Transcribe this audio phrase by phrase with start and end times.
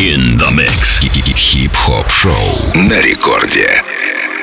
[0.00, 1.00] In the mix.
[1.36, 2.32] Хип-хоп шоу
[2.74, 3.80] на рекорде.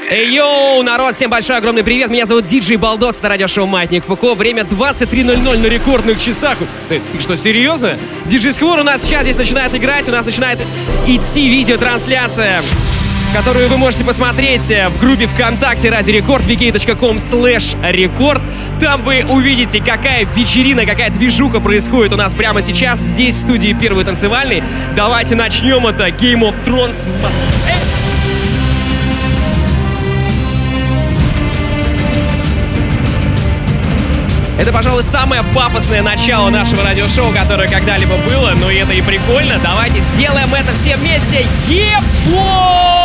[0.10, 2.10] Эй, yo, народ, всем большой огромный привет.
[2.10, 4.34] Меня зовут Диджей Балдос на радиошоу Маятник Фуко.
[4.36, 6.58] Время 23.00 на рекордных часах.
[6.88, 8.00] Ты, ты что, серьезно?
[8.28, 10.60] Диджей Сквор у нас сейчас здесь начинает играть, у нас начинает
[11.06, 12.62] идти видеотрансляция
[13.34, 18.42] которую вы можете посмотреть в группе ВКонтакте Radio Record vk.com slash Record.
[18.80, 23.76] Там вы увидите, какая вечерина, какая движуха происходит у нас прямо сейчас здесь, в студии
[23.80, 24.64] Первый танцевальный.
[24.96, 27.08] Давайте начнем это Game of Thrones.
[34.62, 39.58] Это, пожалуй, самое пафосное начало нашего радиошоу, которое когда-либо было, но это и прикольно.
[39.64, 41.48] Давайте сделаем это все вместе.
[41.68, 43.02] Ебо!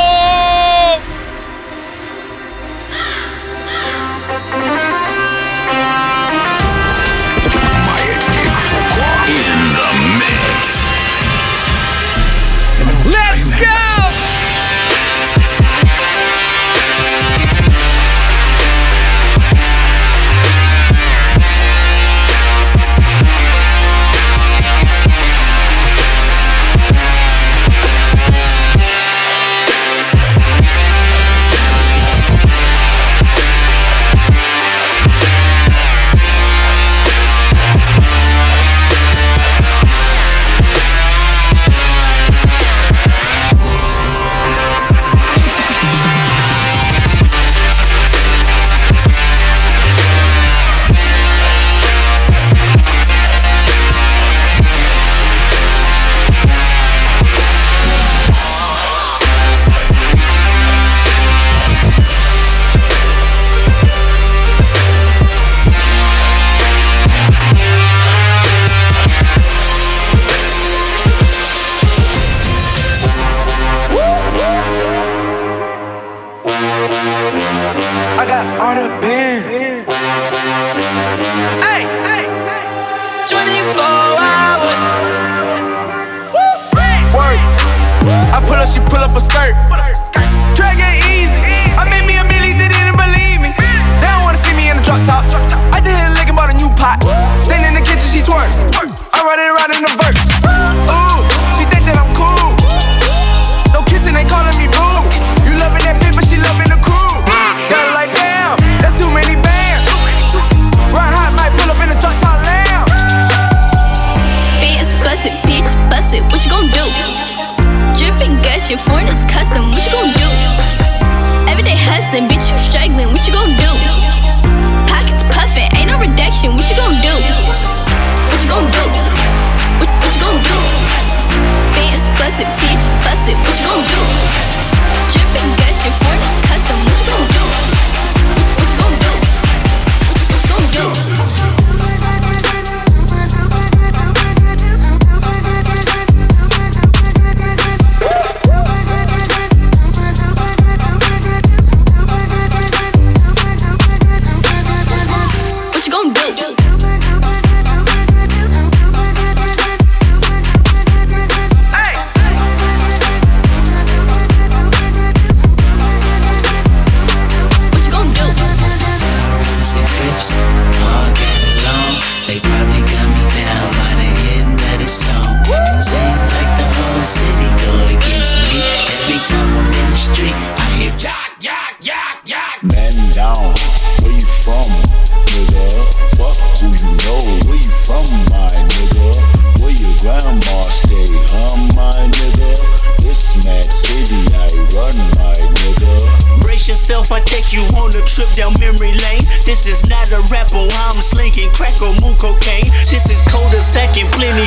[199.69, 202.71] It's is not a rapper, I'm slinking crack or moon cocaine.
[202.87, 204.47] This is cold a second, plenty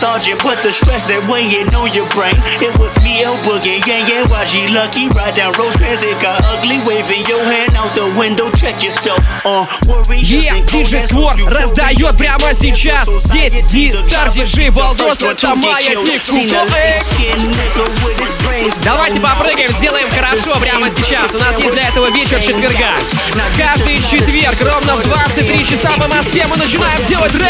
[0.00, 2.32] sergeant, but the stress that weighing on your brain.
[2.64, 5.12] It was me, El Boogie, Yang Yang, YG Lucky.
[5.12, 6.80] Ride down Rosecrans, it got ugly.
[6.88, 9.20] Waving your hand out the window, check yourself.
[9.44, 13.08] Uh, worry, yeah, DJ Сквор раздает прямо сейчас.
[13.08, 16.24] Здесь Ди-Стар, диджей Балдос, это маятник
[18.84, 21.34] Давайте попрыгаем, сделаем хорошо прямо сейчас.
[21.34, 22.92] У нас есть для этого вечер четверга.
[23.56, 27.49] Каждый четверг ровно в 23 часа по Москве мы начинаем делать рэп.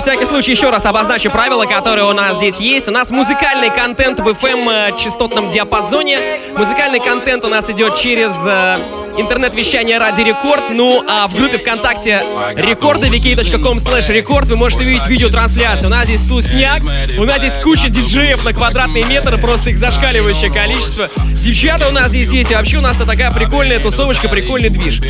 [0.00, 2.88] всякий случай еще раз обозначу правила, которые у нас здесь есть.
[2.88, 6.18] У нас музыкальный контент в FM частотном диапазоне.
[6.56, 8.78] Музыкальный контент у нас идет через э,
[9.18, 10.62] интернет-вещание Ради Рекорд.
[10.70, 12.22] Ну, а в группе ВКонтакте
[12.56, 15.88] рекорды vk.com slash рекорд вы можете видеть видеотрансляцию.
[15.88, 16.82] У нас здесь тусняк,
[17.18, 21.08] у нас здесь куча диджеев на квадратный метр, просто их зашкаливающее количество.
[21.34, 25.00] Девчата у нас здесь есть, и вообще у нас это такая прикольная тусовочка, прикольный движ.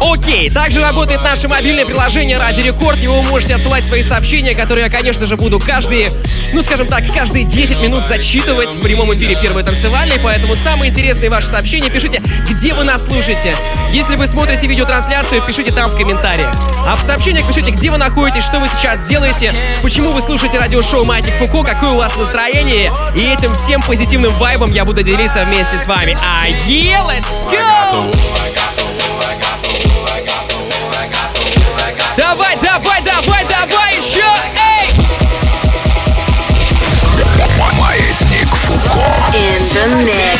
[0.00, 4.86] Окей, также работает наше мобильное приложение Ради Рекорд, его вы можете отсылать свои сообщения, которые
[4.86, 6.08] я, конечно же, буду каждые,
[6.52, 11.30] ну, скажем так, каждые 10 минут зачитывать в прямом эфире первой танцевальной, поэтому самые интересные
[11.30, 13.54] ваши сообщения пишите, где вы нас слушаете.
[13.92, 16.54] Если вы смотрите видеотрансляцию, пишите там в комментариях.
[16.86, 19.52] А в сообщениях пишите, где вы находитесь, что вы сейчас делаете,
[19.82, 22.92] почему вы слушаете радиошоу Маятник Фуко, какое у вас настроение.
[23.14, 26.16] И этим всем позитивным вайбом я буду делиться вместе с вами.
[26.22, 28.14] А yeah, let's go!
[32.16, 33.53] Давай, давай, давай, давай!
[37.78, 39.04] Маятник Фуко.
[39.34, 40.33] In the mix.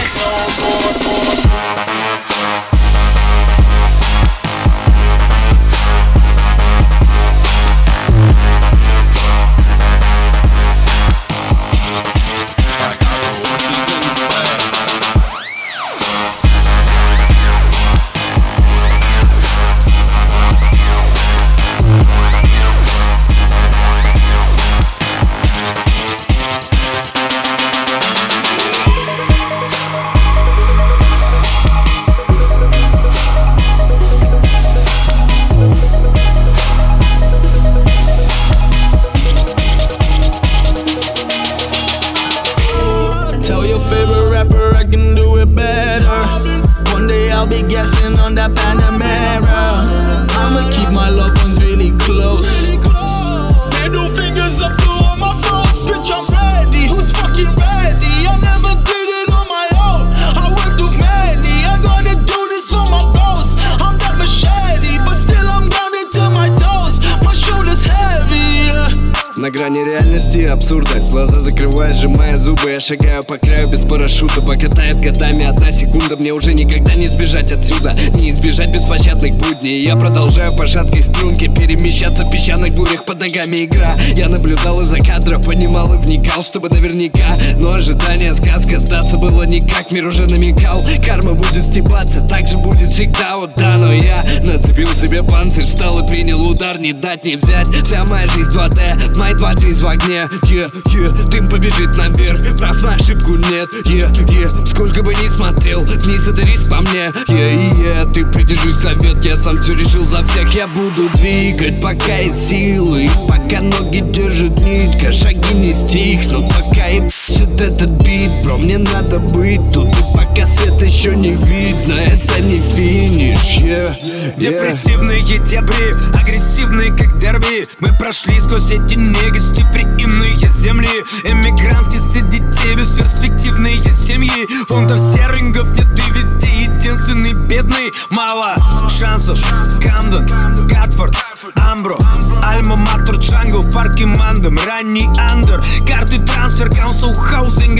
[69.44, 71.00] На грани реальности и абсурда.
[71.10, 74.40] Глаза закрывая, сжимая зубы Я шагаю по краю без парашюта.
[74.40, 77.92] Пока тает годами одна секунда Мне уже никогда не сбежать отсюда.
[78.14, 83.66] Не избежать беспощадных будней Я продолжаю по шаткой струнке Перемещаться в песчаных бурях под ногами.
[83.66, 83.92] Игра.
[84.16, 89.90] Я наблюдал из-за кадра, понимал и вникал Чтобы наверняка, но ожидание сказка Сдаться было никак,
[89.90, 90.82] мир уже намекал.
[91.04, 93.36] Карма будет стебаться, так же будет всегда.
[93.36, 97.68] Вот да, но я нацепил себе панцирь Встал и принял удар, не дать, не взять.
[97.84, 100.28] Вся моя жизнь 2D, мои два жизнь в огне.
[100.48, 102.56] Е, е, дым побежит наверх.
[102.56, 107.12] Прав на ошибку нет, е, е Сколько бы ни смотрел, вниз это риск по мне.
[107.28, 109.24] Е, е, ты придержи совет.
[109.24, 110.54] Я сам все решил за всех.
[110.54, 113.10] Я буду двигать, пока есть силы.
[113.28, 119.60] Пока ноги держат нитка Шаги не стихнут, пока и этот бит Бро, мне надо быть.
[119.72, 124.34] Тут И пока свет еще не видно Это не финиш, е, е.
[124.36, 127.66] Депрессивные дебри, агрессивные как дерби.
[127.80, 130.88] Мы прошли сквозь эти негостеприимные земли.
[131.24, 134.30] Эмигрантский стыд детей, бесперспективные семьи.
[134.68, 137.92] Фунтов стерлингов нет и везде единственный бедный.
[138.10, 138.56] Мало
[138.88, 139.38] шансов,
[139.80, 141.16] Камден, Гатфорд,
[141.56, 141.98] Амбро
[142.42, 147.13] Альма Матер, Джангл, в парке Мандем Ранний Андер, карты трансфер, Council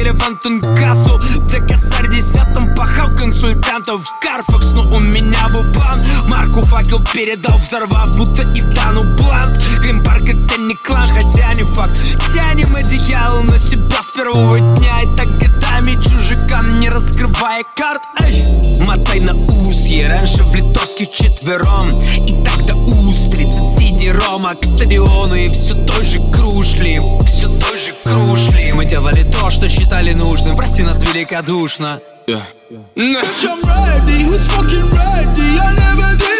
[0.04, 6.62] Элефантен Кассу Де косарь десятом пахал консультантов в Карфакс Но у меня был план Марку
[6.62, 11.92] факел передал, взорвав, будто и Тану Блант Гринпарк это не клан, хотя не факт.
[12.32, 15.02] Тянем одеяло на себя с первого дня.
[15.02, 15.28] И так
[15.75, 18.02] годами чужикам, не раскрывая карт.
[18.21, 18.45] Эй,
[18.87, 22.00] мотай на ус, раньше в литовских четвером.
[22.26, 25.35] И тогда уз, 30 сиди рома к стадиону.
[25.35, 30.57] И все той же крушли, все той же крушли Мы делали то, что считали нужным,
[30.57, 32.00] прости нас великодушно.
[32.26, 34.25] Bitch, I'm ready.
[34.25, 35.59] Who's fucking ready?
[35.61, 36.33] I never did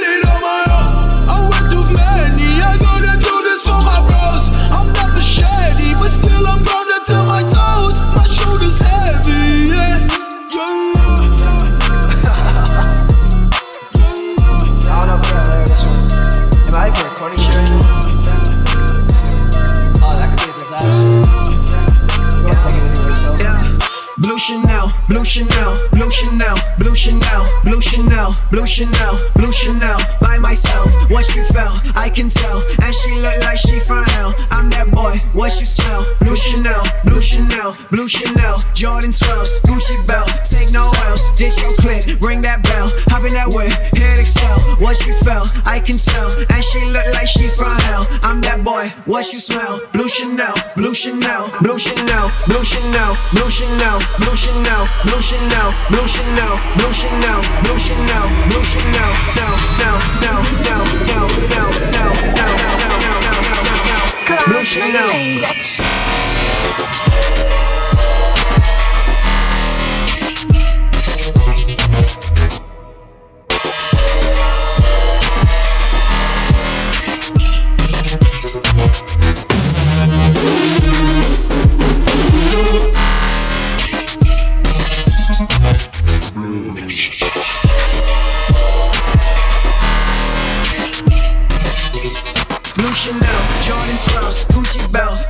[25.09, 26.55] blue Chanel, blue Chanel,
[26.95, 29.99] Blue Chanel, blue Chanel, blue Chanel, blue Chanel.
[30.21, 32.63] By myself, what you felt, I can tell.
[32.85, 34.33] And she look like she from hell.
[34.53, 36.07] I'm that boy, what you smell?
[36.21, 38.63] Blue Chanel, blue Chanel, blue Chanel.
[38.75, 40.31] Jordan 12s, Gucci belt.
[40.49, 42.87] Take no else, ditch your clip, ring that bell.
[43.11, 44.55] Hop in that whip, hit excel.
[44.79, 46.31] What you felt, I can tell.
[46.31, 48.07] And she look like she from hell.
[48.23, 49.83] I'm that boy, what you smell?
[49.91, 56.07] Blue Chanel, blue Chanel, blue Chanel, blue Chanel, blue Chanel, blue Chanel, blue Chanel, blue
[56.07, 56.55] Chanel.
[56.75, 62.13] Blue Chanel blue Chanel, blue Chanel, blue Chanel, down, down, down, down, down, down, down,
[62.37, 65.09] down, down, down, down, down, down, blue Chanel.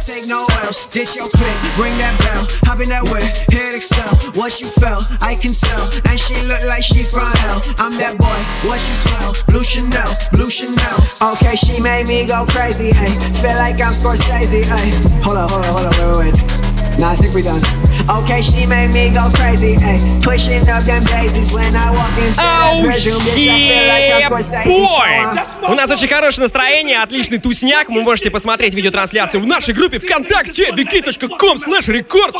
[0.04, 0.86] Take no else.
[0.86, 4.12] Ditch your click, ring that bell, hop in that way, hit excel.
[4.36, 5.88] What you felt, I can tell.
[6.04, 7.64] And she look like she from hell.
[7.78, 9.32] I'm that boy, what you smell?
[9.48, 10.98] Blue Chanel, blue Chanel.
[11.32, 13.16] Okay, she made me go crazy, hey.
[13.40, 14.90] Feel like I'm Scorsese, hey.
[15.24, 16.63] Hold up, hold up, hold up, wait, wait, wait.
[16.98, 17.60] Nah, I think we done.
[18.08, 19.98] Okay, she made me go crazy, hey.
[20.22, 24.12] Pushing up them daisies when I walk into that Ау, bedroom, bitch, I feel like
[24.12, 24.70] I'm Scorsese.
[24.70, 25.72] So I'm бой!
[25.72, 27.88] У нас очень хорошее настроение, отличный тусняк.
[27.88, 32.34] Вы можете посмотреть видеотрансляцию в нашей группе ВКонтакте wiki.com slash рекорд.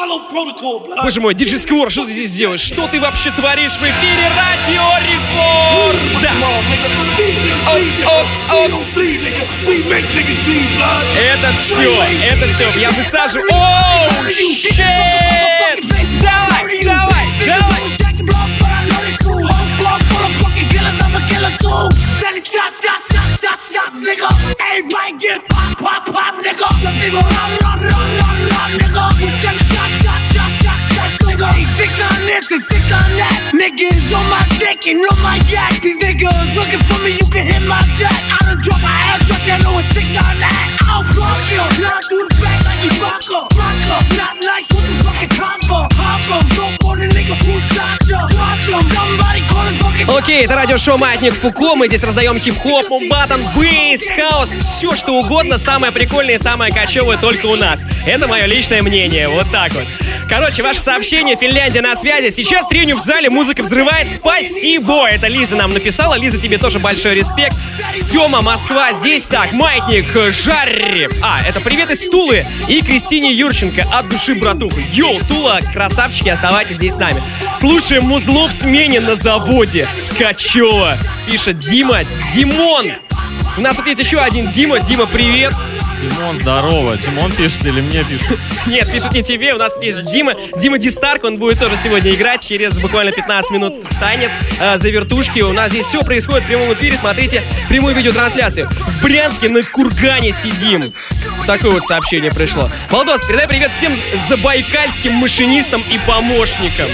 [1.03, 2.61] Боже мой, диджей Сквор, что ты здесь делаешь?
[2.61, 5.97] Что ты вообще творишь в эфире Радио Рекорд?
[8.07, 8.71] Оп, оп, оп.
[11.17, 12.79] Это все, это все.
[12.79, 13.41] Я высажу.
[13.51, 14.44] Оу, щит!
[36.57, 38.21] looking for me, you can hit my jack.
[38.31, 40.84] I done dropped my address, I know it's six on that.
[40.95, 43.41] I'll fuck you, not the back like Ibaka.
[43.59, 45.95] Rocker, not nice with the fucking combo.
[50.07, 51.75] Окей, это радиошоу Маятник Фуко.
[51.75, 55.59] Мы здесь раздаем хип-хоп, мумбатан, бейс, хаос, все что угодно.
[55.59, 57.85] Самое прикольное и самое кочевое только у нас.
[58.07, 59.29] Это мое личное мнение.
[59.29, 59.85] Вот так вот.
[60.29, 62.31] Короче, ваше сообщение, Финляндия на связи.
[62.31, 64.11] Сейчас треню в зале, музыка взрывает.
[64.11, 65.07] Спасибо!
[65.09, 66.15] Это Лиза нам написала.
[66.15, 67.57] Лиза, тебе тоже большой респект.
[68.11, 69.53] Тёма, Москва, здесь так.
[69.53, 70.07] Маятник,
[70.85, 71.09] Жарри.
[71.23, 72.47] А, это привет из Тулы.
[72.69, 74.81] И Кристине Юрченко от души братуха.
[74.93, 77.23] Йоу, Тула, красавчики, оставайтесь здесь с нами.
[77.55, 79.89] Слушаем музло в смене на заводе.
[80.19, 80.97] Качева.
[81.27, 82.01] Пишет Дима.
[82.33, 82.87] Димон.
[83.57, 84.81] У нас тут есть еще один Дима.
[84.81, 85.53] Дима, привет.
[86.05, 86.97] Димон, здорово.
[86.99, 88.39] Димон пишет или мне пишет?
[88.67, 92.43] Нет, пишут не тебе, у нас есть Дима, Дима Дистарк, он будет тоже сегодня играть,
[92.43, 95.41] через буквально 15 минут встанет э, за вертушки.
[95.41, 98.69] У нас здесь все происходит в прямом эфире, смотрите прямую видеотрансляцию.
[98.69, 100.83] В Брянске на Кургане сидим.
[101.47, 102.71] Такое вот сообщение пришло.
[102.91, 103.93] Балдос, передай привет всем
[104.29, 106.87] забайкальским машинистам и помощникам.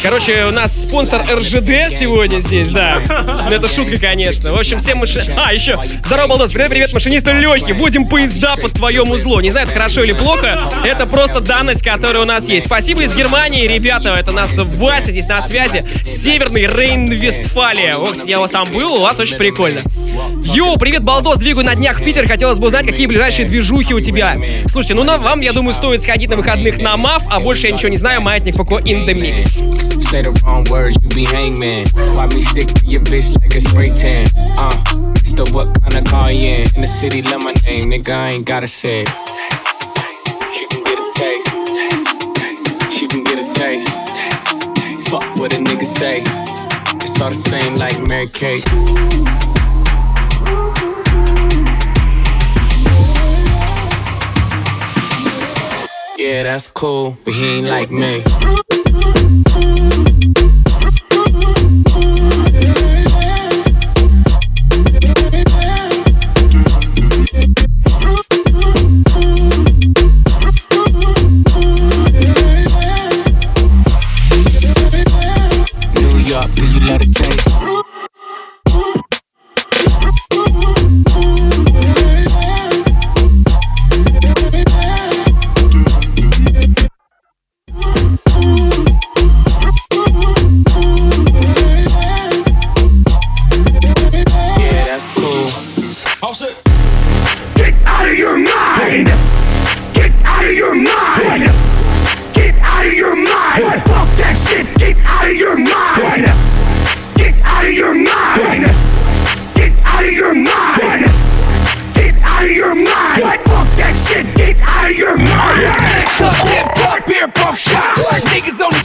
[0.00, 3.02] Короче, у нас спонсор РЖД сегодня здесь, да.
[3.48, 4.52] Ну, это шутка, конечно.
[4.52, 5.24] В общем, всем маши...
[5.36, 5.74] А, еще.
[6.04, 6.52] Здорово, Балдос.
[6.52, 7.72] Привет, привет, машинисту Лехе.
[7.72, 9.40] Вводим поезда под твое музло.
[9.40, 10.56] Не знаю, это хорошо или плохо.
[10.84, 12.66] Это просто данность, которая у нас есть.
[12.66, 14.10] Спасибо из Германии, ребята.
[14.10, 15.84] Это нас Вася здесь на связи.
[16.04, 17.96] Северный Рейн-Вестфалия.
[17.96, 19.80] О, кстати, я у вас там был, у вас очень прикольно.
[20.44, 21.38] Йоу, привет, Балдос.
[21.38, 22.28] Двигаю на днях в Питер.
[22.28, 24.36] Хотелось бы узнать, какие ближайшие движухи у тебя.
[24.68, 27.72] Слушайте, ну на вам, я думаю, стоит сходить на выходных на МАФ, а больше я
[27.72, 28.20] ничего не знаю.
[28.20, 29.60] Маятник Фуко in the mix.
[30.10, 31.86] Say the wrong words, you be hangman.
[32.16, 34.26] Why me stick to your bitch like a spray tan?
[34.56, 34.72] Uh,
[35.22, 36.74] still what kind of car you in?
[36.76, 39.10] In the city, love my name, nigga, I ain't gotta say it.
[40.54, 41.48] She can get a taste.
[42.98, 45.08] She can get a taste.
[45.10, 46.22] Fuck what a nigga say.
[47.04, 48.64] It's all the same like Mary Kate.
[56.18, 58.24] Yeah, that's cool, but he ain't like me.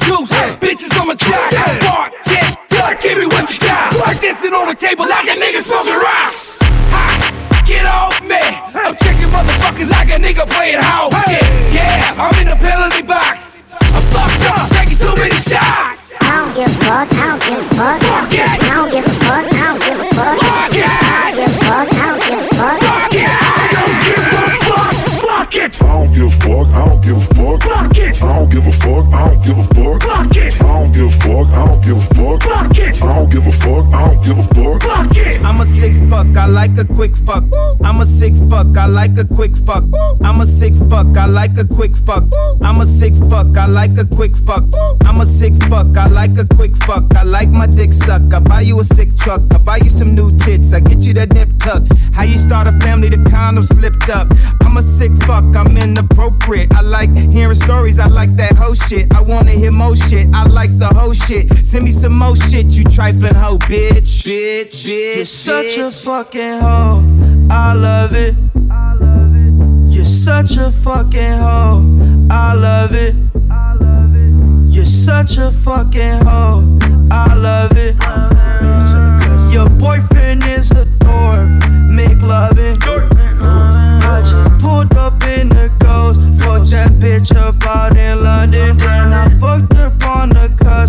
[0.08, 0.32] Goose.
[0.62, 1.52] Bitches on my jock.
[1.82, 3.96] Bark, tick, duck, give me what you got.
[4.00, 6.60] Like this and on the table like a nigga smoking rocks.
[6.92, 8.40] Ha, Get off me!
[8.76, 11.14] I'm checking motherfuckers like a nigga playing house.
[11.28, 11.40] Yeah,
[11.72, 13.64] yeah, I'm in the penalty box.
[13.72, 16.16] I'm fucked up, taking too many shots.
[16.20, 18.00] I don't give a fuck, I don't give a fuck.
[18.04, 18.48] Fuck it.
[18.48, 20.36] I don't give a fuck, I don't give a fuck.
[20.44, 20.88] Fuck it.
[20.88, 22.80] I don't give a fuck, I don't give a fuck.
[22.84, 23.32] Fuck it.
[23.32, 24.94] I don't give a fuck.
[25.24, 25.74] Fuck it.
[25.82, 27.64] I don't give a fuck, I don't give a fuck.
[27.64, 28.24] Fuck it.
[28.24, 30.04] I don't give a fuck, I don't give a fuck.
[30.04, 30.62] Fuck it.
[30.62, 32.44] I don't give a fuck, I don't give a fuck.
[32.44, 33.04] Fuck it.
[33.04, 34.84] I don't give a fuck, I don't give a fuck.
[34.84, 35.42] Fuck it.
[35.44, 37.44] I'm a sick fuck, I like a quick fuck.
[37.84, 39.84] I'm a sick fuck, I like a quick fuck.
[40.22, 42.24] I'm a sick fuck, I like a quick fuck.
[42.62, 44.64] I'm a sick fuck, I like a quick fuck.
[45.02, 47.04] I'm a sick fuck, I like a quick fuck.
[47.16, 48.34] I like my dick suck.
[48.34, 49.42] I buy you a sick truck.
[49.52, 50.74] I buy you some new tits.
[50.74, 51.84] I get you that nip tuck.
[52.14, 53.10] How you start a family?
[53.10, 54.28] The condom slipped up.
[54.62, 56.74] I'm a sick fuck, I'm inappropriate.
[56.74, 58.00] I like hearing stories.
[58.04, 59.08] I like that whole shit.
[59.16, 60.28] I wanna hear more shit.
[60.34, 61.50] I like the whole shit.
[61.56, 65.16] Send me some more shit, you trifling hoe, bitch, bitch, bitch.
[65.16, 67.48] You're such a fucking hoe.
[67.50, 68.36] I love it.
[69.88, 72.28] You're such a fucking hoe.
[72.30, 73.16] I love it.
[74.68, 76.78] You're such a fucking hoe.
[77.10, 77.96] I love it.
[79.50, 81.48] Your boyfriend is a dork.
[81.90, 82.78] Make loving.
[82.84, 85.53] I just pulled up in
[85.84, 86.44] the ghost.
[86.44, 88.78] Fuck that bitch up out in London.
[88.78, 90.83] Then I fucked up on the cousin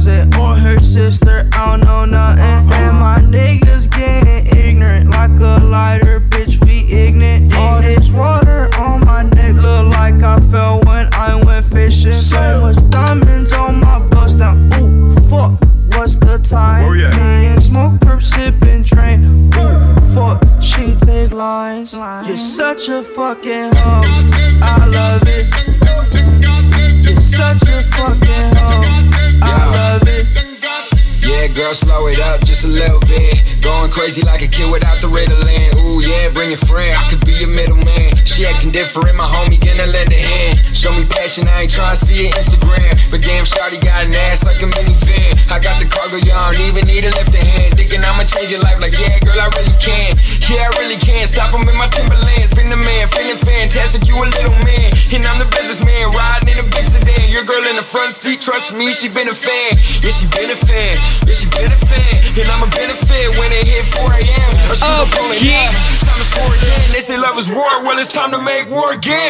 [41.35, 42.95] Me I ain't tryna see it Instagram.
[43.11, 45.35] But damn, Shawty got an ass like a minivan.
[45.51, 47.75] I got the cargo, y'all don't even need a lifting hand.
[47.75, 50.15] Thinking I'ma change your life, like, yeah, girl, I really can.
[50.47, 51.27] Yeah, I really can.
[51.27, 52.55] Stop him in my Timberlands.
[52.55, 54.95] Been the man, feeling fantastic, you a little man.
[55.11, 57.27] And I'm the businessman, riding in a big sedan.
[57.35, 59.75] Your girl in the front seat, trust me, she been a fan.
[60.07, 60.95] Yeah, she been a fan.
[61.27, 62.15] Yeah, she been a fan.
[62.39, 64.51] And I'm a benefit when it hit 4 a.m.
[64.71, 65.71] Or she gon' pull it Okay.
[66.07, 66.24] Time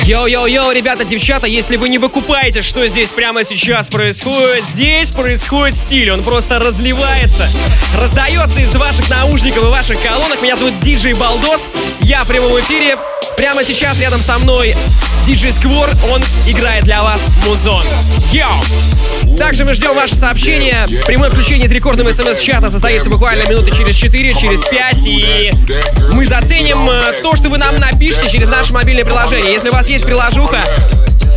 [0.05, 6.11] Yo-yo-yo, ребята, девчата, если вы не выкупаете, что здесь прямо сейчас происходит, здесь происходит стиль,
[6.11, 7.49] он просто разливается,
[7.99, 10.43] раздается из ваших наушников и ваших колонок.
[10.43, 12.99] Меня зовут Диджей Балдос, я в прямом эфире.
[13.37, 14.75] Прямо сейчас рядом со мной
[15.27, 17.85] диджей Сквор, он играет для вас музон.
[18.33, 19.39] Yo!
[19.39, 20.87] Также мы ждем ваши сообщения.
[21.07, 25.07] Прямое включение из рекордного смс-чата состоится буквально минуты через 4, через 5.
[25.07, 25.51] И
[26.13, 29.53] мы заценим э, то, что вы нам напишите через наше мобильное приложение.
[29.53, 30.63] Если у вас есть приложуха,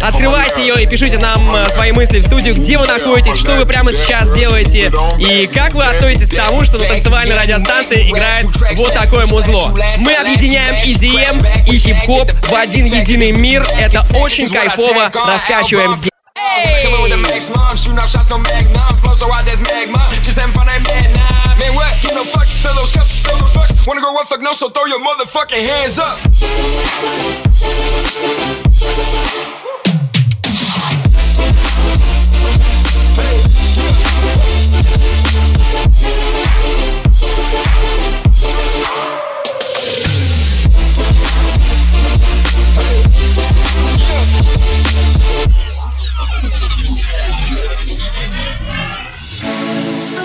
[0.01, 3.65] Открывайте ее и пишите нам э, свои мысли в студию, где вы находитесь, что вы
[3.65, 8.93] прямо сейчас делаете и как вы относитесь к тому, что на танцевальной радиостанции играет вот
[8.93, 9.73] такое музло.
[9.99, 13.67] Мы объединяем EDM и хип-хоп в один единый мир.
[13.77, 15.11] Это очень кайфово.
[15.13, 16.11] Раскачиваем здесь.
[25.99, 26.17] Up.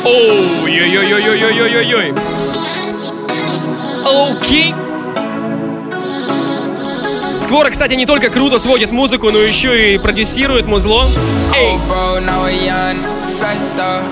[0.05, 2.13] Ой-ой-ой-ой-ой-ой-ой-ой.
[4.31, 4.75] Окей.
[7.41, 11.05] Сквора, кстати, не только круто сводит музыку, но еще и продюсирует музло.
[11.57, 11.75] Эй!
[11.89, 13.01] Bro, now we young,
[13.39, 14.03] flight star.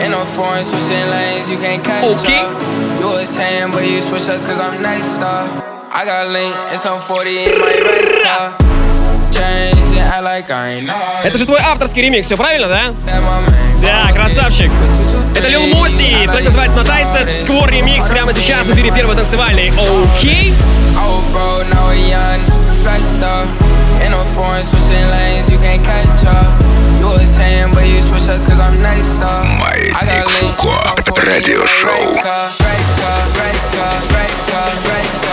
[0.00, 2.40] In no foreign, switching lanes, you can't catch Okay.
[2.40, 2.60] up.
[2.98, 5.46] You was tan, but you switch up cause I'm next star.
[5.92, 8.52] I got link and some 40 in my right car.
[11.24, 12.90] Это же твой авторский ремикс, все правильно, да?
[13.82, 14.70] Да, красавчик.
[15.34, 18.06] Это Лил Моси, трек называется Нотайсет, Сквор ремикс.
[18.06, 19.70] Прямо сейчас в эфире первый танцевальный.
[19.70, 20.54] Окей?
[20.98, 21.86] Oh, bro, now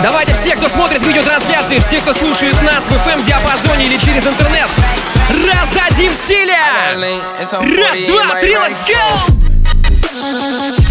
[0.02, 4.68] Давайте все, кто смотрит видеотрансляции, все, кто слушает нас в FM-диапазоне или через интернет,
[5.30, 6.58] раздадим силе!
[7.62, 10.83] Раз, два, три, let's go!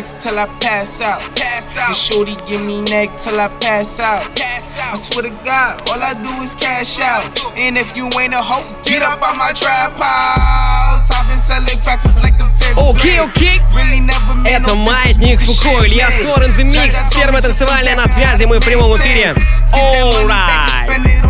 [0.00, 1.20] flex till I pass out.
[1.36, 1.88] Pass out.
[1.88, 4.22] And shorty give me neck till I pass out.
[4.36, 4.94] Pass out.
[4.94, 7.24] I swear to God, all I do is cash out.
[7.58, 11.10] And if you ain't a hoe, get up on my trap house.
[11.10, 13.60] I've been selling packs like the Окей, okay, окей.
[13.60, 14.48] Okay.
[14.48, 17.12] Это Маятник Фуко, Илья Скорин, The Mix.
[17.14, 19.34] Первая танцевальная на связи, мы в прямом эфире.
[19.72, 21.29] Alright.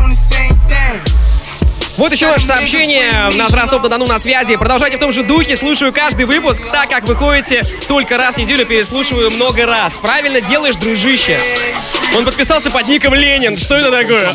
[2.01, 3.29] Вот еще ваше сообщение.
[3.37, 4.57] Нас Ростов-на-Дону на связи.
[4.57, 5.55] Продолжайте в том же духе.
[5.55, 8.65] Слушаю каждый выпуск, так как выходите только раз в неделю.
[8.65, 9.99] Переслушиваю много раз.
[9.99, 11.39] Правильно делаешь, дружище.
[12.17, 13.57] Он подписался под ником Ленин.
[13.57, 14.35] Что это такое?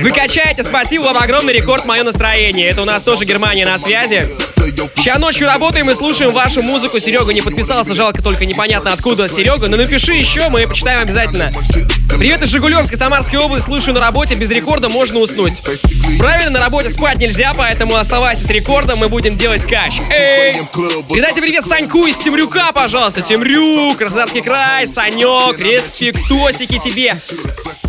[0.00, 2.68] Вы качаете, спасибо вам огромный рекорд мое настроение.
[2.68, 4.28] Это у нас тоже Германия на связи.
[4.96, 6.98] Сейчас ночью работаем и слушаем вашу музыку.
[7.00, 9.68] Серега не подписался, жалко только непонятно откуда Серега.
[9.68, 11.50] Но напиши еще, мы почитаем обязательно.
[12.18, 13.66] Привет из Жигулевской, Самарской области.
[13.66, 15.62] Слушаю на работе, без рекорда можно уснуть.
[16.18, 20.00] Правильно, на работе спать нельзя, поэтому оставайся с рекордом, мы будем делать кач.
[20.10, 20.54] Эй!
[21.08, 23.22] Передайте привет Саньку из Темрюка, пожалуйста.
[23.22, 27.16] Темрюк, Краснодарский край, Санек, респектосики тебе.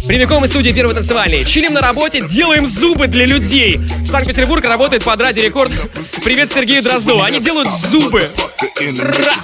[0.08, 1.44] Прямиком из студии Первый танцевальный.
[1.44, 3.82] Чилим на работе, делаем зубы для людей.
[4.06, 5.70] Санкт-Петербург работает под Радио Рекорд.
[6.24, 7.22] Привет Сергею Дрозду.
[7.22, 8.26] Они делают зубы.
[9.00, 9.36] Ра.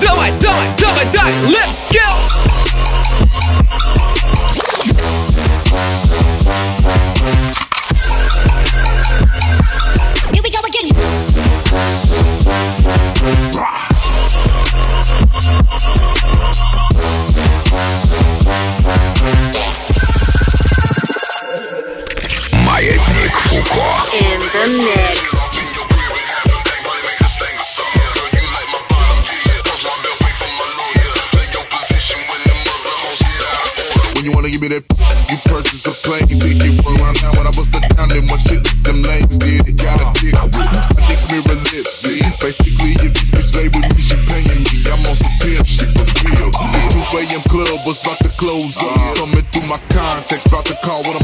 [0.00, 2.73] Давай, давай, давай, давай, let's go!
[35.48, 36.78] Purchase a plane ticket.
[36.84, 39.68] Run around town when I bust it down, then one shit, them names did.
[39.68, 42.22] It got a dick with my dick's mirror lipstick.
[42.40, 44.76] Basically, if this bitch lay with me, she paying me.
[44.92, 46.50] I'm on some pimp shit for real.
[46.72, 47.42] This 2 a.m.
[47.50, 49.16] club was about to close up.
[49.18, 51.23] Coming through my contacts, about to call one of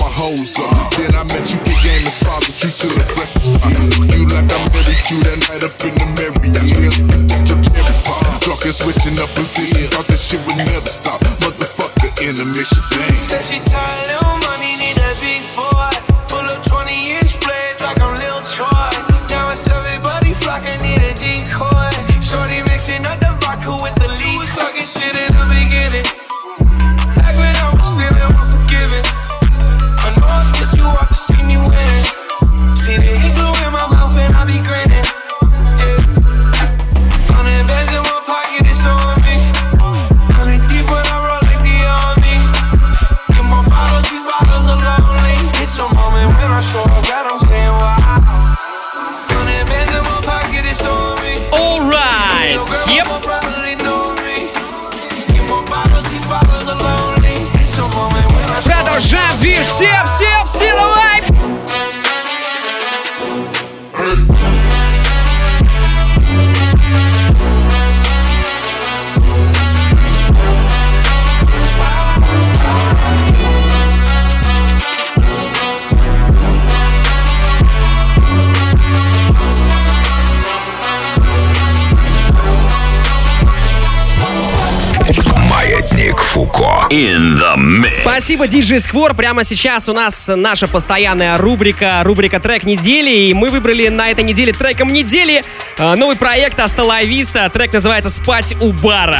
[88.30, 89.14] Спасибо, диджей Сквор.
[89.14, 93.10] Прямо сейчас у нас наша постоянная рубрика, рубрика трек недели.
[93.10, 95.42] И мы выбрали на этой неделе треком недели
[95.76, 97.50] э, новый проект Асталависта.
[97.50, 99.18] Трек называется «Спать у бара».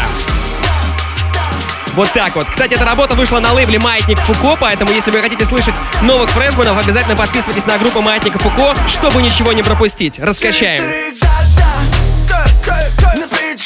[1.94, 2.44] Вот так вот.
[2.44, 6.80] Кстати, эта работа вышла на лейбле Маятник Фуко, поэтому если вы хотите слышать новых фрешменов,
[6.80, 10.20] обязательно подписывайтесь на группу Маятника Фуко, чтобы ничего не пропустить.
[10.20, 10.84] Раскачаем.
[13.16, 13.64] Напить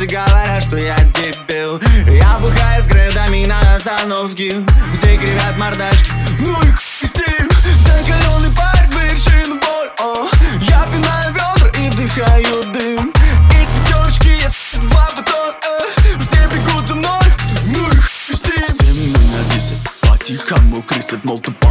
[0.00, 1.80] глазе говорят, что я дебил.
[2.06, 4.64] Я бухаю с градами на остановке.
[4.94, 6.10] Все кривят мордашки.
[6.38, 7.48] Ну и хуй с ним
[7.84, 9.90] Закаленный парк, вершину боль.
[9.98, 10.28] О.
[10.60, 13.12] Я пинаю ведра и вдыхаю дым.
[13.50, 16.18] Из пятерочки я с два батон э.
[16.20, 17.24] Все бегут за мной.
[17.66, 19.78] Ну и хуй с ним Семь на десять.
[20.00, 21.69] По-тихому крысят, мол, башка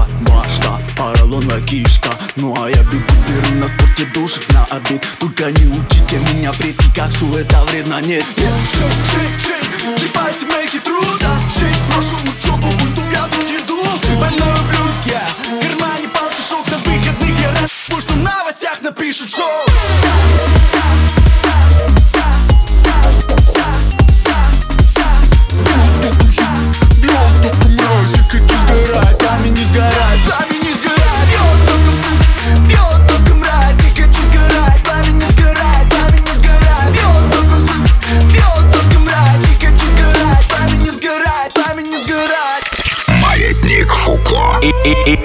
[1.39, 2.17] Поролонная кишка.
[2.35, 5.01] Ну а я бегу, беру на спорте душек на обед.
[5.19, 8.01] Только не учите меня, предки, как все это вредно.
[8.01, 11.37] Нет, нет Шейк, шейк, шейк Ебать, make it true, да.
[11.49, 13.79] Шейк, прошу учебу, буду готов еду.
[14.19, 20.08] Больной ублюдок я В кармане полтишок на выходных Я раз, что в новостях напишут шоу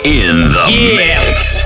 [0.05, 0.97] In the Yeah.
[0.97, 1.14] mix.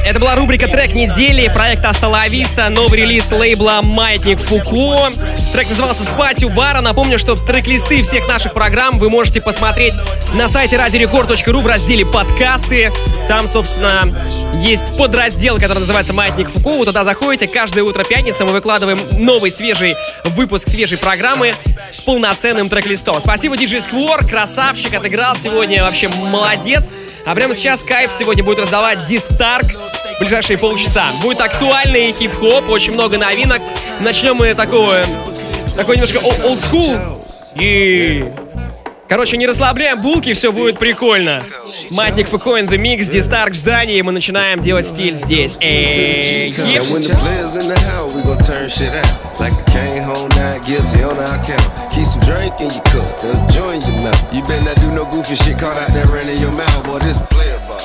[0.09, 5.11] Это была рубрика «Трек недели» проекта «Асталависта», новый релиз лейбла «Маятник Фуко».
[5.53, 6.81] Трек назывался «Спать у бара».
[6.81, 9.92] Напомню, что трек-листы всех наших программ вы можете посмотреть
[10.33, 12.90] на сайте радиорекорд.ру в разделе «Подкасты».
[13.29, 14.11] Там, собственно,
[14.55, 16.79] есть подраздел, который называется «Маятник Фуко».
[16.79, 17.47] Вы туда заходите.
[17.47, 19.94] Каждое утро пятницы мы выкладываем новый свежий
[20.25, 21.55] выпуск свежей программы
[21.90, 23.21] с полноценным трек-листом.
[23.21, 26.90] Спасибо, диджей Сквор, красавчик, отыграл сегодня, вообще молодец.
[27.27, 29.66] А прямо сейчас кайф сегодня будет раздавать Дистарк
[30.21, 31.07] ближайшие полчаса.
[31.23, 33.63] Будет актуальный хип-хоп, очень много новинок.
[34.01, 35.03] Начнем мы такого,
[35.77, 36.97] такой немножко ол- олдскул.
[37.55, 38.31] И...
[39.09, 41.43] Короче, не расслабляем булки, все будет прикольно.
[41.91, 45.57] Матник Фуко in the Mix, Дистарк в здании, мы начинаем делать стиль здесь.
[45.61, 46.83] Эй, Now еп.
[46.91, 49.41] when the players in the house, we gon' turn shit out.
[49.41, 51.91] Like a cane home, not guilty on our count.
[51.95, 54.35] Keep some drink in your cup, they'll join your mouth.
[54.35, 56.99] You better not do no goofy shit, caught out there running your mouth, boy.
[56.99, 57.81] This player ball.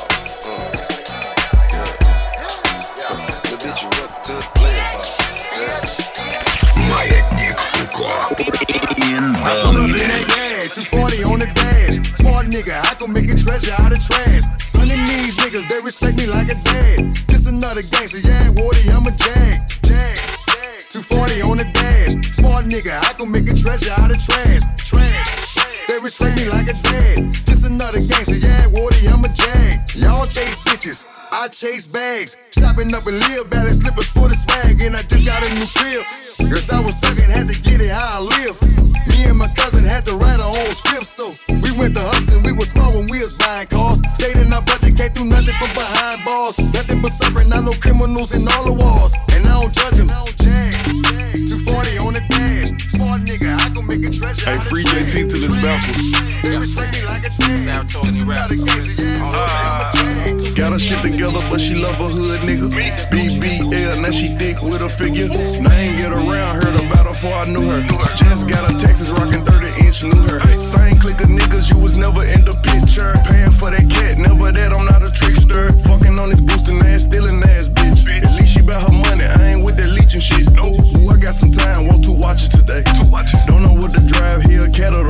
[10.73, 12.01] 240 on the dash.
[12.17, 14.41] Smart nigga, I can make a treasure out of trash.
[14.73, 17.13] Of these niggas, they respect me like a dad.
[17.29, 19.61] Just another gangster, yeah, Woody, I'm a jag.
[19.85, 20.17] Jag,
[20.49, 20.73] jag.
[20.89, 22.17] 240 on the dash.
[22.33, 24.65] Smart nigga, I can make a treasure out of trash.
[24.81, 25.61] Trash.
[25.85, 27.29] They respect me like a dad.
[27.45, 29.77] Just another gangster, yeah, Woody, I'm a jag.
[29.93, 32.33] Y'all chase bitches, I chase bags.
[32.49, 35.69] Shopping up in Lil Valley, slippers for the swag, and I just got a new
[35.69, 36.01] crib.
[36.49, 38.55] Cause I was stuck and had to get it how I live.
[39.07, 42.43] Me and my cousin had to write our own script, so we went to hustling.
[42.43, 43.99] We was small when we was buying cars.
[44.15, 46.59] Stayed in our budget, can't do nothing from behind bars.
[46.59, 49.13] Nothing but suffering, I know criminals in all the walls.
[49.33, 50.07] And I don't judge them.
[50.07, 52.71] 240 on the dash.
[52.91, 54.47] Smart nigga, I gon' make a treasure.
[54.47, 56.15] Hey, free JT till it's backwards.
[56.43, 57.87] They respect me like a dad.
[57.87, 59.62] Just another gangster, yeah.
[60.73, 62.65] Her shit together, but she love her hood nigga.
[63.13, 65.29] BBL, now she thick with a figure.
[65.29, 67.77] Now I ain't get around, heard about her before I knew her.
[68.17, 70.41] Just got a Texas rockin' 30 inch, knew her.
[70.57, 73.13] Same clique of niggas, you was never in the picture.
[73.21, 75.69] Paying for that cat, never that, I'm not a trickster.
[75.85, 78.09] Fucking on this boosting ass, stealing ass bitch.
[78.25, 80.49] At least she bout her money, I ain't with that leeching shit.
[80.57, 82.81] No, Ooh, I got some time, want two watches today.
[82.97, 83.37] Two watches.
[83.45, 85.05] Don't know what to drive here, cat or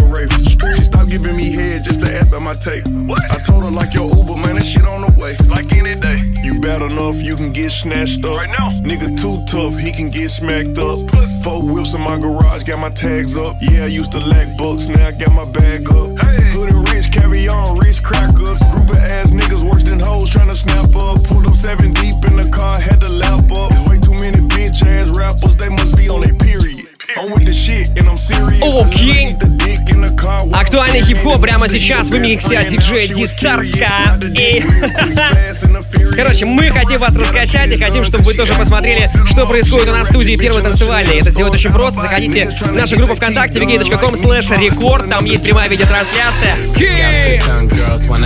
[2.54, 2.86] my tape.
[3.08, 3.22] What?
[3.32, 5.36] I told her like your Uber, man, that shit on the way.
[5.50, 6.22] Like any day.
[6.44, 8.38] You bad enough, you can get snatched up.
[8.38, 8.70] Right now.
[8.82, 11.08] Nigga too tough, he can get smacked up.
[11.08, 11.44] Puss.
[11.44, 13.56] Four whips in my garage, got my tags up.
[13.62, 16.10] Yeah, I used to lack books, now I got my bag up.
[16.20, 16.54] Hey.
[16.54, 18.62] Hood and rich, carry on, rich crackers.
[18.72, 21.24] Group of ass niggas worse than hoes trying to snap up.
[21.24, 23.72] Pulled up seven deep in the car, had to lap up.
[23.90, 26.88] Way too many bitch ass rappers, they must be on their period.
[27.16, 28.62] I'm with the shit and I'm serious.
[28.64, 29.34] Oh, okay.
[29.34, 30.13] The dick in the
[30.52, 34.18] Актуальный хип-хоп прямо сейчас в миксе от диджея Дистарка.
[34.22, 34.64] И...
[36.16, 40.08] Короче, мы хотим вас раскачать и хотим, чтобы вы тоже посмотрели, что происходит у нас
[40.08, 41.20] в студии Первой танцевальной.
[41.20, 42.02] Это сделать очень просто.
[42.02, 45.10] Заходите в нашу группу ВКонтакте vk.com slash record.
[45.10, 46.56] Там есть прямая видеотрансляция.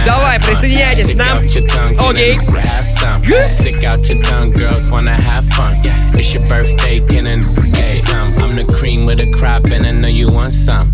[0.06, 1.38] Давай, присоединяйтесь к нам.
[2.10, 2.38] Окей.
[10.68, 10.92] Some.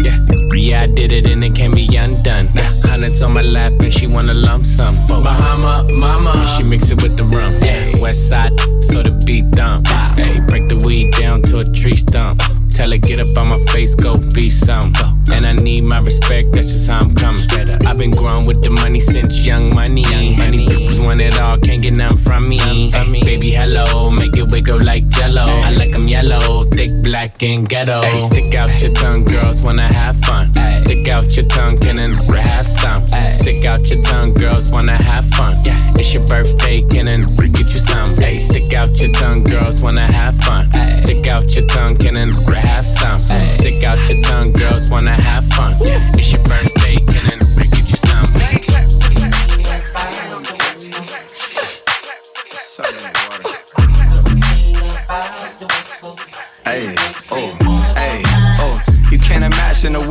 [0.54, 2.49] Yeah, did it, and it can't be undone.
[2.53, 4.95] Yeah, hundreds on my lap, and she wanna lump sum.
[5.08, 7.53] Bahama, mama, and she mix it with the rum.
[7.62, 9.88] Yeah, west side, so the beat dump.
[10.17, 12.41] Hey, break the weed down to a tree stump.
[12.69, 14.93] Tell her get up on my face, go be some.
[15.32, 17.41] And I need my respect, that's just how I'm coming.
[17.86, 20.03] I've been growing with the money since young money.
[20.03, 22.60] Honey bitches want it all, can't get none from me.
[22.62, 25.43] Ay, baby, hello, make it wiggle like jello.
[25.43, 26.53] I like 'em yellow,
[26.88, 28.02] thick, black, and ghetto.
[28.02, 30.52] Ay, stick out your tongue, girls wanna have fun.
[30.80, 33.02] Stick out your tongue, can and have some.
[33.34, 35.62] Stick out your tongue, girls wanna have fun.
[35.96, 38.12] It's your birthday, can and get you some.
[38.19, 40.67] Ay, stick out your tongue, girls wanna have fun.
[40.98, 43.19] Stick out your tongue, can and have some.
[43.19, 45.78] Stick out your tongue, girls wanna have fun.
[45.82, 47.33] It's your birthday, can and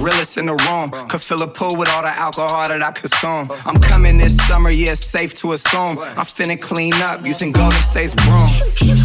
[0.00, 0.90] Realest in the room.
[1.08, 3.50] Could fill a pool with all the alcohol that I consume.
[3.64, 5.98] I'm coming this summer, yeah, it's safe to assume.
[5.98, 8.48] I'm finna clean up using Golden State's broom.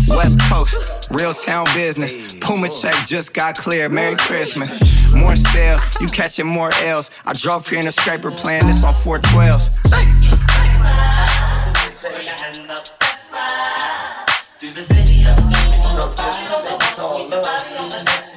[0.07, 2.33] West Coast, real town business.
[2.35, 3.91] Puma check just got cleared.
[3.91, 4.79] Merry Christmas.
[5.13, 7.11] More sales, you catching more L's.
[7.25, 9.69] I drove here in a scraper playing this on 412s.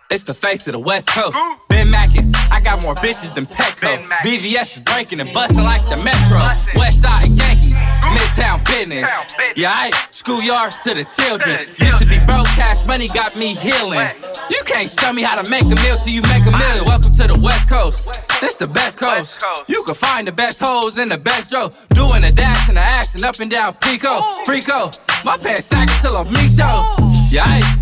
[0.09, 1.37] It's the face of the West Coast.
[1.69, 3.97] Ben Mackin, I got more bitches than Petco.
[4.25, 6.39] BVS is breaking and busting like the Metro.
[6.75, 7.70] West Side Yankees,
[8.11, 9.09] Midtown business.
[9.55, 11.67] Yeah, I schoolyard to the children.
[11.79, 14.07] Used to be broke, cash money got me healing.
[14.49, 16.85] You can't show me how to make a meal till you make a million.
[16.85, 18.09] Welcome to the West Coast.
[18.41, 19.43] This the best coast.
[19.67, 21.71] You can find the best hoes in the best Joe.
[21.89, 24.21] Doing a dash and a action up and down Pico.
[24.45, 24.91] Frico.
[25.23, 26.95] My pants sagging till I'm me show.
[27.29, 27.81] Yeah, I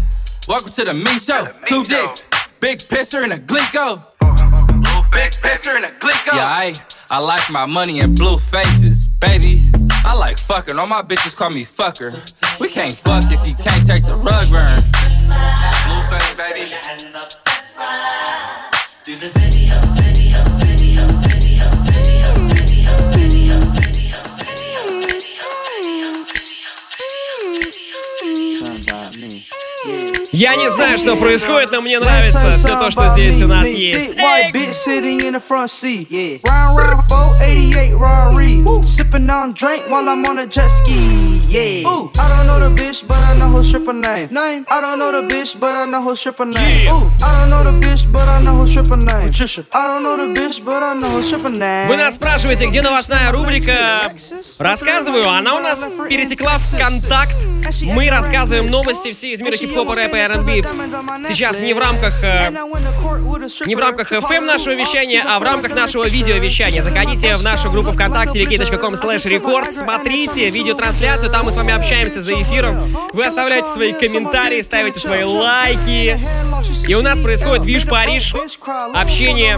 [0.49, 1.45] Welcome to the me show.
[1.67, 2.23] Two dicks,
[2.59, 4.03] big pisser and a glico.
[5.11, 6.33] Big pisser and a glico.
[6.33, 6.73] Yeah, I,
[7.11, 9.61] I like my money in blue faces, baby.
[10.05, 10.79] I like fucking.
[10.79, 12.13] All my bitches call me fucker.
[12.59, 14.83] We can't fuck if you can't take the rug burn.
[15.85, 16.69] Blue face, baby.
[30.31, 34.15] Я не знаю, что происходит, но мне нравится все то, что здесь у нас есть.
[34.15, 36.07] Thick white bitch sitting in the front seat.
[36.09, 36.39] Yeah.
[36.45, 38.63] Round round 488 Rari.
[38.83, 41.38] Sipping on drink while I'm on a jet ski.
[41.49, 41.89] Yeah.
[41.89, 42.11] Ooh.
[42.19, 44.29] I don't know the bitch, but I know her stripper name.
[44.29, 44.65] Name.
[44.69, 46.87] I don't know the bitch, but I know her stripper name.
[46.93, 47.09] Ooh.
[47.25, 49.31] I don't know the bitch, but I know her stripper name.
[49.31, 49.65] Patricia.
[49.73, 51.87] I don't know the bitch, but I know her stripper name.
[51.87, 53.99] Вы нас спрашиваете, где новостная рубрика?
[54.59, 57.35] Рассказываю, она у нас перетекла в контакт.
[57.83, 61.23] Мы рассказываем новости все из мира хип-хопа, рэпа и R&B.
[61.23, 62.51] Сейчас не в рамках э,
[63.65, 66.83] не в рамках FM нашего вещания, а в рамках нашего видеовещания.
[66.83, 72.19] Заходите в нашу группу ВКонтакте wiki.com slash record, смотрите видеотрансляцию, там мы с вами общаемся
[72.19, 72.93] за эфиром.
[73.13, 76.19] Вы оставляете свои комментарии, ставите свои лайки.
[76.85, 78.35] И у нас происходит Виш Париж,
[78.93, 79.57] общение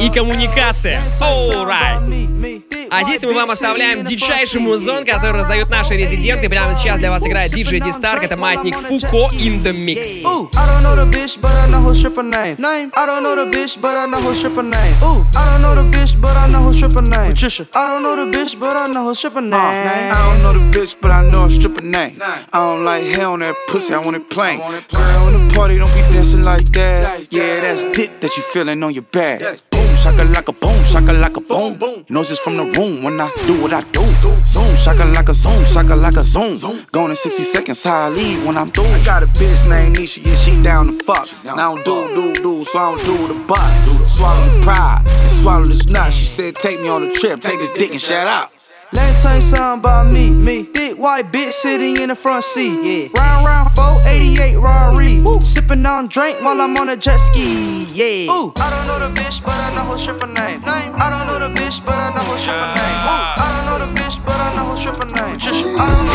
[0.00, 1.00] и коммуникация.
[1.20, 2.62] Alright.
[2.90, 6.48] А здесь мы вам оставляем дичайший музон, который раздают наши резиденты.
[6.48, 10.22] Прямо сейчас для вас играет диджей Дистарк, это маятник Фуко in the Mix.
[10.24, 11.50] Ooh, I don't know the bitch, but
[21.16, 22.18] I know her stripper name.
[22.20, 22.76] I don't know the bitch, but I know her stripper name.
[22.76, 22.76] Ooh, I don't know the bitch, but I know her stripper name.
[22.76, 22.76] Patricia.
[22.76, 22.76] I don't know the bitch, but I know her stripper name.
[22.76, 22.76] I don't know the bitch, but I know her stripper name.
[22.76, 24.58] I don't like hair on that pussy, I want it plain.
[24.58, 27.32] Girl, in the party, don't be dancing like that.
[27.32, 29.40] Yeah, that's dick that you feeling on your back.
[29.70, 31.78] Boom, shaka like a boom, shaka like a boom.
[32.08, 34.04] Knows it's from the room when I do what I do.
[34.44, 36.84] Zoom, shaka like a zoom, shaka like a zoom.
[36.92, 38.84] Going in 60 seconds, how I leave when I'm through.
[38.84, 41.28] I got a bitch named Nisha, yeah, she down to fuck.
[41.44, 44.06] Now I don't do, do, do, so I don't do the butt.
[44.06, 46.12] Swallow the pride and swallow this nut.
[46.12, 48.55] She said, take me on a trip, take this dick and shout out.
[48.93, 50.29] Let me tell you something about me.
[50.29, 52.75] Me, thick white bitch sitting in the front seat.
[52.83, 53.21] Yeah.
[53.21, 55.23] Round round 488 Rari.
[55.41, 57.63] Sipping on drink while I'm on a jet ski.
[57.95, 58.31] Yeah.
[58.33, 58.51] Ooh.
[58.57, 60.59] I don't know the bitch, but I know her stripper name.
[60.61, 60.93] Name.
[60.99, 62.99] I don't know the bitch, but I know her stripper name.
[63.07, 63.39] Ooh.
[63.39, 65.39] I don't know the bitch, but I know her stripper name.
[65.39, 65.67] Patricia.
[65.67, 66.11] I don't know.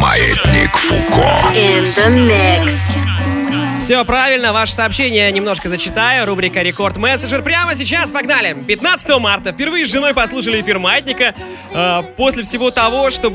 [0.00, 1.28] Маятник Фуко.
[1.54, 3.15] In the mix.
[3.87, 6.25] Все правильно, ваше сообщение немножко зачитаю.
[6.25, 7.41] Рубрика Рекорд Мессенджер.
[7.41, 8.53] Прямо сейчас погнали.
[8.67, 11.33] 15 марта впервые с женой послушали эфир Маятника.
[11.73, 13.33] Э, после всего того, что...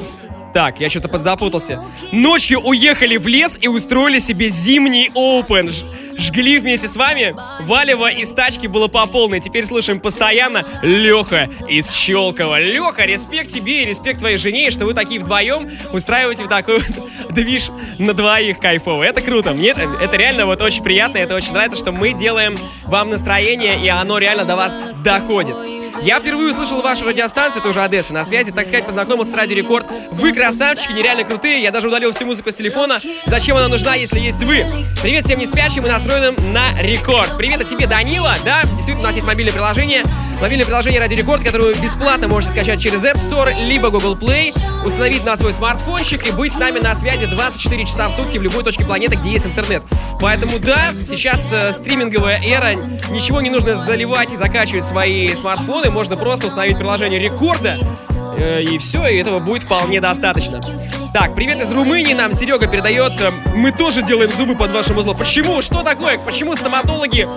[0.52, 1.82] Так, я что-то подзапутался.
[2.12, 5.70] Ночью уехали в лес и устроили себе зимний оупен.
[6.18, 7.34] Жгли вместе с вами.
[7.60, 9.40] Валева из тачки было по полной.
[9.40, 12.60] Теперь слушаем постоянно Леха из Щелкова.
[12.60, 17.30] Леха, респект тебе и респект твоей жене, что вы такие вдвоем устраиваете в такой вот
[17.30, 19.02] движ на двоих кайфово.
[19.02, 19.52] Это круто.
[19.52, 21.18] Мне это, это реально вот очень приятно.
[21.18, 25.56] Это очень нравится, что мы делаем вам настроение, и оно реально до вас доходит.
[26.00, 29.86] Я впервые услышал вашу радиостанцию, тоже Одесса, на связи, так сказать, познакомился с Радио Рекорд.
[30.10, 32.98] Вы красавчики, нереально крутые, я даже удалил всю музыку с телефона.
[33.26, 34.64] Зачем она нужна, если есть вы?
[35.02, 37.36] Привет всем не спящим и настроенным на рекорд.
[37.36, 40.04] Привет от тебе, Данила, да, действительно, у нас есть мобильное приложение.
[40.40, 44.52] Мобильное приложение Радио Рекорд, которое бесплатно можете скачать через App Store, либо Google Play,
[44.84, 48.42] установить на свой смартфончик и быть с нами на связи 24 часа в сутки в
[48.42, 49.84] любой точке планеты, где есть интернет.
[50.20, 52.74] Поэтому да, сейчас э, стриминговая эра,
[53.10, 57.78] ничего не нужно заливать и закачивать свои смартфоны, можно просто установить приложение рекорда,
[58.36, 60.60] э, и все, и этого будет вполне достаточно.
[61.12, 63.20] Так, привет из Румынии нам Серега передает.
[63.20, 65.16] э, Мы тоже делаем зубы под вашим узлом.
[65.16, 65.60] Почему?
[65.62, 66.18] Что такое?
[66.18, 67.28] Почему стоматологи...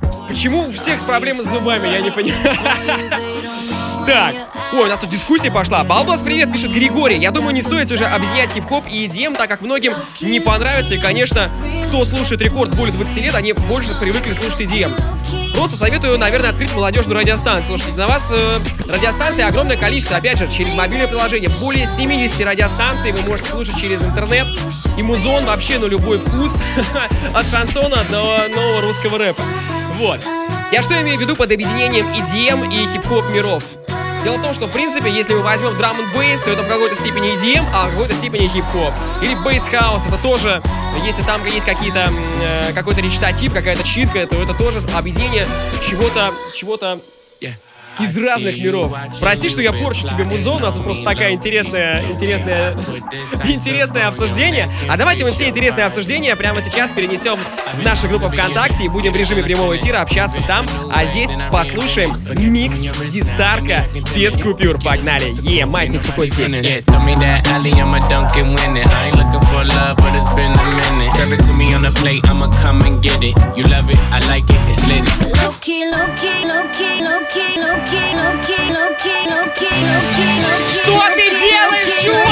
[0.00, 2.56] Поч- почему у всех проблемы с зубами, я не понимаю.
[4.08, 4.34] Так,
[4.72, 5.84] ой, у нас тут дискуссия пошла.
[5.84, 7.18] Балдос, привет, пишет Григорий.
[7.18, 9.92] Я думаю, не стоит уже объединять хип-хоп и EDM, так как многим
[10.22, 10.94] не понравится.
[10.94, 11.50] И, конечно,
[11.88, 14.98] кто слушает рекорд более 20 лет, они больше привыкли слушать EDM.
[15.54, 17.76] Просто советую, наверное, открыть молодежную радиостанцию.
[17.76, 21.50] Слушайте, на вас э, радиостанций огромное количество, опять же, через мобильное приложение.
[21.60, 24.46] Более 70 радиостанций вы можете слушать через интернет.
[24.96, 26.62] И музон вообще на любой вкус.
[27.34, 29.42] От шансона до нового русского рэпа.
[29.96, 30.24] Вот.
[30.72, 33.62] Я что имею в виду под объединением EDM и хип-хоп миров?
[34.24, 36.68] Дело в том, что, в принципе, если мы возьмем драм н бейс, то это в
[36.68, 38.92] какой-то степени EDM, а в какой-то степени хип-хоп.
[39.22, 40.62] Или bass house, это тоже,
[41.04, 42.10] если там есть какие-то,
[42.42, 45.46] э, какой-то речитатив, какая-то читка, то это тоже объединение
[45.80, 46.98] чего-то, чего-то
[48.00, 48.92] из разных миров.
[49.20, 52.74] Прости, что я порчу тебе музон, у нас тут просто такая интересная, интересная,
[53.44, 54.70] интересное обсуждение.
[54.88, 57.38] А давайте мы все интересные обсуждения прямо сейчас перенесем
[57.74, 60.66] в нашу группу ВКонтакте и будем в режиме прямого эфира общаться там.
[60.92, 63.84] А здесь послушаем микс Дистарка
[64.14, 64.80] без купюр.
[64.82, 65.28] Погнали!
[65.42, 66.52] Е, маятник такой здесь.
[75.18, 77.87] Low key, low key, low key, low key.
[77.88, 77.96] Что
[81.14, 82.28] ты делаешь, чувак?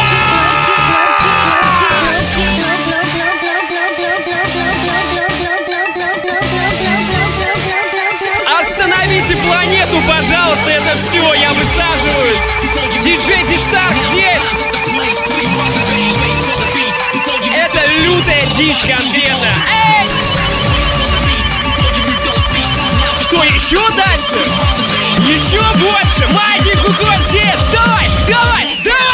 [8.60, 12.42] Остановите планету, пожалуйста, это все, я высаживаюсь.
[13.02, 14.42] Диджей Дистарк здесь.
[17.54, 19.54] Это лютая дичь конкретно.
[19.70, 20.06] Эй!
[23.20, 25.05] Что, еще дальше?
[25.26, 26.24] Еще больше!
[26.32, 26.78] Маятник
[27.28, 27.42] здесь!
[27.72, 28.08] Давай!
[28.28, 28.76] Давай!
[28.84, 29.05] Давай!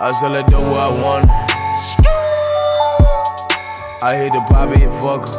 [0.00, 1.28] I sell it do what I want.
[4.02, 5.36] I hit the poppy and fuck her.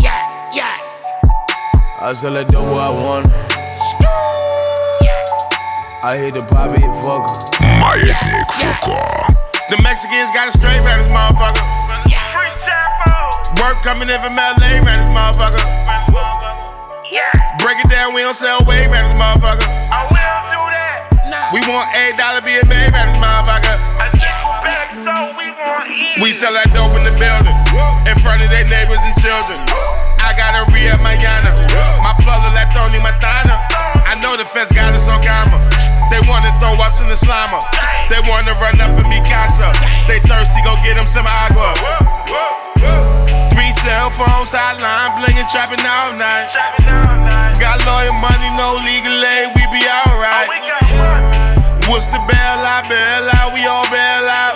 [0.00, 0.16] Yeah,
[0.52, 0.76] yeah.
[2.00, 3.26] I sell it do what I want.
[6.04, 7.36] I hit the poppy and fuck her.
[7.80, 9.00] Маятник Фуко.
[9.70, 11.64] The Mexicans got a straight round this motherfucker.
[13.60, 15.64] Work coming in from LA round this motherfucker.
[17.58, 19.68] Break it down, we don't sell way round this motherfucker.
[21.52, 23.85] We want eight dollar be a baby round this motherfucker.
[26.21, 27.53] We sell that dope in the building,
[28.09, 29.57] in front of their neighbors and children.
[30.19, 31.53] I got a Ria Mayana,
[32.01, 33.61] my brother like Tony Montana.
[34.03, 35.61] I know the feds got us on camera.
[36.09, 37.61] They wanna throw us in the slammer.
[38.09, 39.69] They wanna run up in me casa.
[40.09, 41.75] They thirsty, go get them some agua.
[43.53, 46.49] Three cell phones, hotline, blingin', trapping all night.
[47.59, 50.49] Got lawyer money, no legal aid, we be alright.
[51.87, 54.55] What's the bail out, bail out, we all bail out.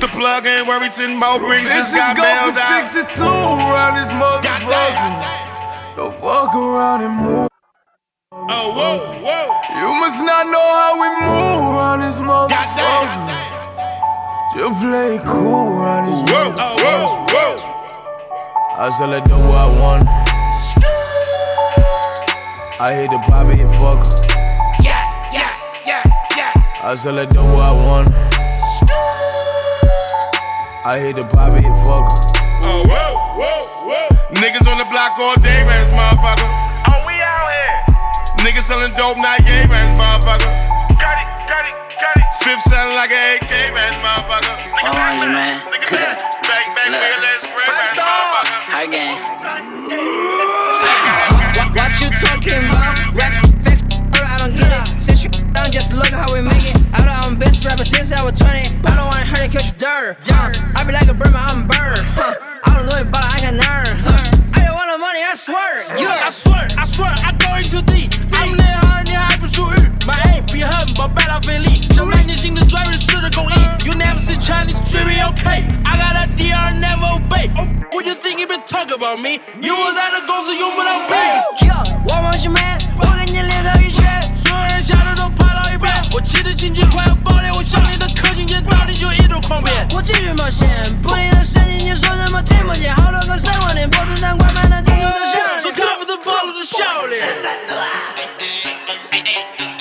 [0.00, 2.84] The plug in Worthington, Mo Briggs just got go bailed for out.
[2.88, 5.36] 62 around this motherfucker.
[5.96, 7.48] Don't fuck around and move.
[8.32, 9.46] Oh, whoa, whoa.
[9.76, 13.28] You must not know how we move around this motherfucker.
[14.56, 16.56] Just play cool around this Whoa, motherfucker.
[16.58, 17.68] oh, whoa, whoa.
[18.80, 18.88] I
[19.26, 20.08] do what I want.
[22.80, 24.06] I hit the poppy and fuck.
[24.06, 24.17] her.
[26.88, 28.08] I sell it do what I want.
[30.88, 32.08] I hit the poppy and fuck.
[32.64, 33.60] Oh, whoa, whoa,
[33.92, 34.08] whoa.
[34.32, 36.48] Niggas on the block all day, man, this motherfucker.
[36.88, 38.40] Oh, we out here.
[38.40, 40.48] Niggas selling dope, not gay, man, this motherfucker.
[40.96, 42.32] Got it, got it, got it.
[42.40, 44.56] Fifth selling like an AK, man, this motherfucker.
[44.88, 45.60] Orange man.
[45.92, 47.04] Bang, bang, Look.
[47.04, 48.64] real ass spray, man, this motherfucker.
[48.64, 49.20] High game.
[51.52, 52.96] What, what you talking about?
[53.12, 53.84] Rap, fake,
[54.24, 55.04] I don't get it.
[55.04, 56.57] Since you down, just look how we make it.
[56.57, 56.57] I
[57.64, 58.86] bitch since I was 20.
[58.86, 60.16] I don't wanna hurt it catch dirt.
[60.24, 60.52] Huh?
[60.76, 62.02] I be like a burma, I'm a.
[62.14, 62.34] Huh?
[62.64, 63.96] I don't know it, but I can earn.
[63.98, 64.54] Huh?
[64.54, 65.74] I don't want no money, I swear.
[65.98, 66.28] Yeah.
[66.28, 68.04] I swear, I swear, I går ikke til dig.
[68.38, 69.48] I'm the her, jeg har på.
[70.06, 71.94] My aim, vi har dem på battle for elite.
[71.94, 73.60] Så man, the driver, så der go i.
[73.86, 75.60] You never see Chinese dreaming, okay?
[75.90, 77.46] I got a DR, never obey.
[77.58, 79.32] Oh, what you think you been talking about me?
[79.66, 81.32] You was at a ghost, so you would obey.
[81.66, 82.76] Yeah, what want you, man?
[82.98, 84.24] Fucking your lips, how you trap?
[84.44, 85.27] Swear shout out
[86.18, 90.66] 我气的情节快要爆裂我向你的可信键到底就一路狂变我继续冒险，
[91.00, 92.92] 不停的声音，你说什么听不见？
[92.92, 95.60] 好多个生活脸，脖子上挂满了珍珠的项链。
[95.60, 97.06] So cover the ball of the show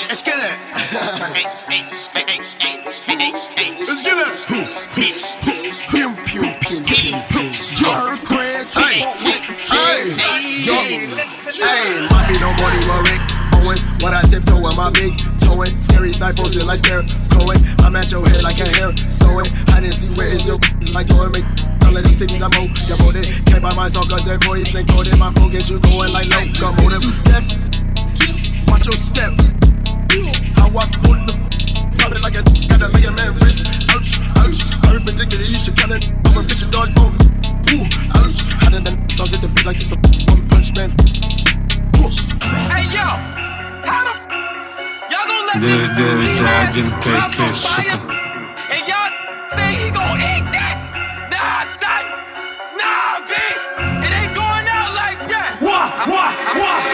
[0.07, 0.53] Let's get it.
[3.81, 4.37] Let's get it.
[5.89, 6.85] Pew, pew, pew,
[7.31, 7.51] pew.
[7.51, 8.75] Star Crash.
[8.75, 9.09] Hey,
[9.73, 10.13] hey,
[10.61, 10.75] yo.
[11.49, 13.26] Hey, my feet on body worry.
[13.67, 15.11] When I tiptoe with my big
[15.43, 15.75] toeing.
[15.81, 17.59] Scary side posted like scare, scrolling.
[17.83, 19.51] I'm at your head like a hair, sewing.
[19.75, 20.55] I didn't see where is your
[20.95, 21.43] like toy me.
[21.83, 23.27] Unless he takes some more, you bought it.
[23.43, 25.19] Can't buy myself cause that voice ain't coded.
[25.19, 27.11] My phone get you going like locomotive.
[27.27, 27.47] Death,
[28.71, 29.35] watch your step.
[30.55, 31.35] How I pull the
[32.15, 32.43] it like a
[32.95, 33.67] make a man wrist.
[33.91, 34.63] Ouch, ouch.
[34.87, 36.07] Very predicted you should cut it.
[36.07, 37.11] I'm a and dodge boom.
[37.75, 37.83] Ooh,
[38.15, 38.47] ouch.
[38.63, 39.99] How did that sounds hit the beat like it's a
[40.31, 40.95] one punch man.
[42.71, 43.56] Hey yo,
[45.55, 47.37] 991 KK,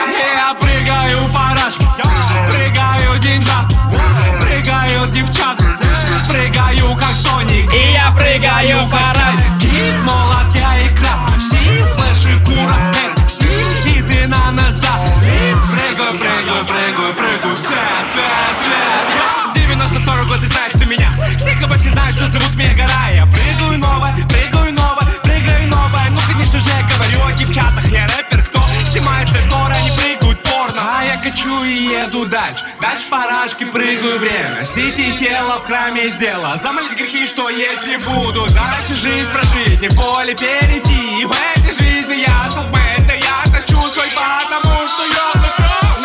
[0.07, 1.85] И Я прыгаю парашки,
[2.49, 3.67] прыгаю динджа,
[4.39, 5.57] прыгаю девчат,
[6.29, 9.62] прыгаю как Соник, и я прыгаю парашки.
[18.13, 19.67] Свет, свет.
[19.67, 21.09] 92 год, ты знаешь, ты меня.
[21.37, 23.09] Все как бы все знают, что зовут меня гора.
[23.09, 26.09] Я прыгаю новое, прыгаю новое, прыгаю новое.
[26.11, 27.85] Ну, конечно же, я говорю о девчатах.
[27.87, 28.61] Я рэпер, кто
[28.91, 30.81] снимает декор, они прыгают порно.
[30.97, 32.63] А я качу и еду дальше.
[32.79, 34.63] Дальше парашки прыгаю время.
[34.63, 36.57] Сети тело в храме сделала.
[36.57, 41.21] Замолить грехи, что если буду дальше жизнь прожить, не поле перейти.
[41.21, 42.49] И в этой жизни я
[42.95, 46.02] это я тащу свой потому что я хочу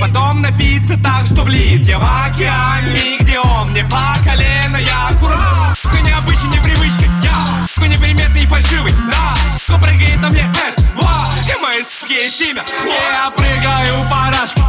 [0.00, 1.86] Потом напиться так, что влит.
[1.86, 5.78] Я в океане, где он мне по колено, я аккурат.
[5.78, 9.36] Сука, необычный, непривычный, я Сука, неприметный и фальшивый, да.
[9.60, 12.64] Сука, прыгает на мне, это, ва И мои суки есть имя.
[12.86, 14.62] Я прыгаю парашки,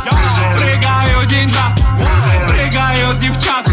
[0.57, 1.79] прыгаю деньжат
[2.47, 3.65] Прыгаю девчат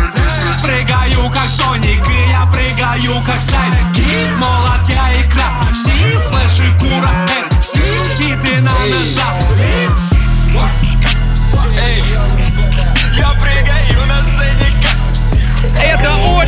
[0.62, 6.61] Прыгаю как Соник И я прыгаю как Сайт Кит, молот, я и краб Си, слэш
[6.61, 9.47] и кура, это стиль И ты на назад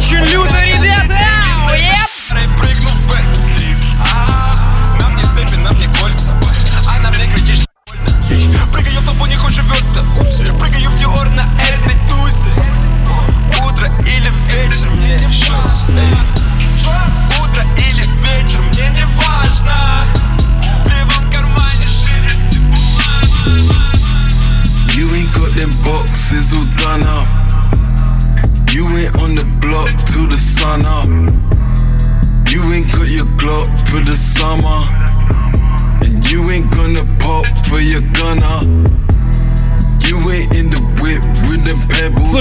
[0.00, 0.59] Это очень люто, ребята!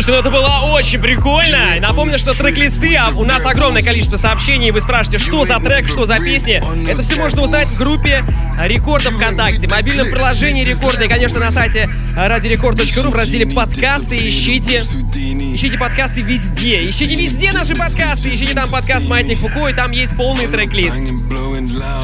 [0.10, 1.68] Слушайте, ну это было очень прикольно.
[1.82, 4.72] Напомню, что трек-листы, а у нас огромное количество сообщений.
[4.72, 6.64] Вы спрашиваете, что за трек, что за песни.
[6.90, 8.24] Это все можно узнать в группе
[8.58, 14.18] Рекорда ВКонтакте, мобильном приложении Рекорда и, конечно, на сайте радиорекорд.ру в разделе подкасты.
[14.18, 16.90] Ищите, ищите подкасты везде.
[16.90, 18.30] Ищите везде наши подкасты.
[18.30, 21.02] Ищите там подкаст Маятник Фуко, и там есть полный трек-лист.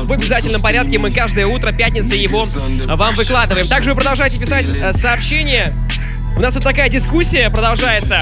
[0.04, 2.46] В обязательном порядке мы каждое утро пятницы его
[2.86, 3.66] вам выкладываем.
[3.68, 5.76] Также вы продолжаете писать э, сообщения.
[6.38, 8.22] У нас тут такая дискуссия продолжается.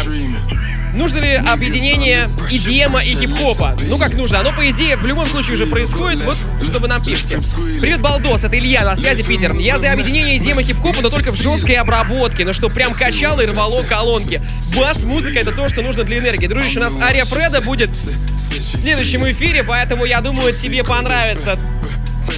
[0.93, 3.75] Нужно ли объединение EDM и хип-хопа?
[3.87, 4.41] Ну как нужно?
[4.41, 6.23] Оно, по идее, в любом случае уже происходит.
[6.23, 7.39] Вот что вы нам пишете.
[7.81, 9.55] Привет, Балдос, это Илья на связи, Питер.
[9.55, 12.45] Я за объединение EDM и хип-хопа, но только в жесткой обработке.
[12.45, 14.43] Ну что, прям качало и рвало колонки.
[14.75, 16.45] Бас, музыка— это то, что нужно для энергии.
[16.45, 21.57] Дружище, у нас Ария Фреда будет в следующем эфире, поэтому я думаю, тебе понравится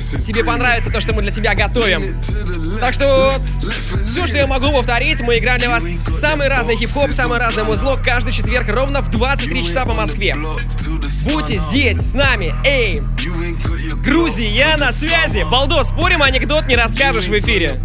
[0.05, 2.21] тебе понравится то, что мы для тебя готовим.
[2.79, 3.41] Так что
[4.05, 7.97] все, что я могу повторить, мы играем для вас самый разный хип-хоп, самый разный музло
[7.97, 10.35] каждый четверг ровно в 23 часа по Москве.
[11.25, 13.01] Будьте здесь с нами, эй!
[14.03, 15.45] Грузия, я на связи.
[15.49, 17.81] Балдо, спорим, анекдот не расскажешь в эфире.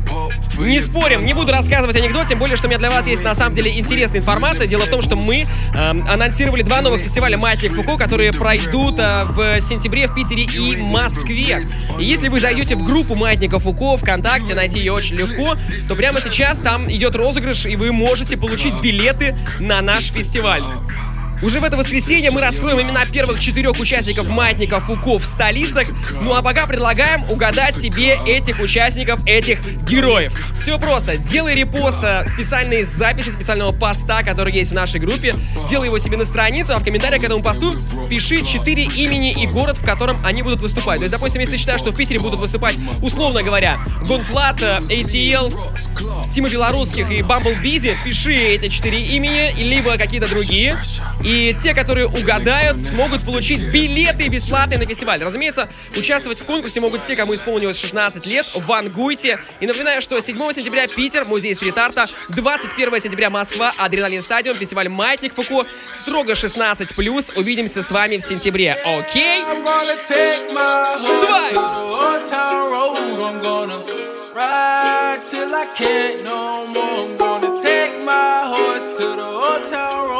[0.61, 3.35] Не спорим, не буду рассказывать анекдот, тем более, что у меня для вас есть на
[3.35, 4.67] самом деле интересная информация.
[4.67, 9.25] Дело в том, что мы э, анонсировали два новых фестиваля Маятник Фуко, которые пройдут э,
[9.25, 11.67] в сентябре в Питере и Москве.
[11.99, 15.57] И если вы зайдете в группу Маятника Фуко ВКонтакте, найти ее очень легко,
[15.89, 20.63] то прямо сейчас там идет розыгрыш, и вы можете получить билеты на наш фестиваль.
[21.43, 25.88] Уже в это воскресенье мы раскроем имена первых четырех участников Маятника Фуко в столицах.
[26.20, 30.34] Ну а пока предлагаем угадать себе этих участников, этих героев.
[30.53, 31.16] Все просто.
[31.16, 35.34] Делай репост э, специальной записи, специального поста, который есть в нашей группе.
[35.70, 37.74] Делай его себе на страницу, а в комментариях к этому посту
[38.11, 40.99] пиши четыре имени и город, в котором они будут выступать.
[40.99, 44.78] То есть, допустим, если ты считаешь, что в Питере будут выступать, условно говоря, GONE.Fludd, э,
[44.91, 45.55] ATL,
[46.30, 50.76] Тима Белорусских и Bumble Beezy, пиши эти четыре имени, либо какие-то другие.
[51.24, 55.22] И те, которые угадают, смогут получить билеты бесплатные на фестиваль.
[55.22, 58.47] Разумеется, участвовать в конкурсе могут все, кому исполнилось 16 лет.
[58.55, 59.39] Вангуйте.
[59.61, 65.35] И напоминаю, что 7 сентября Питер, музей стрит-арта, 21 сентября Москва, Адреналин Стадион, фестиваль Маятник
[65.35, 67.33] Фуко, строго 16+.
[67.37, 69.43] Увидимся с вами в сентябре, окей?
[70.53, 71.55] Давай!
[74.33, 77.01] Ride till I can't no more.
[77.01, 80.20] I'm gonna take my horse to the old town road.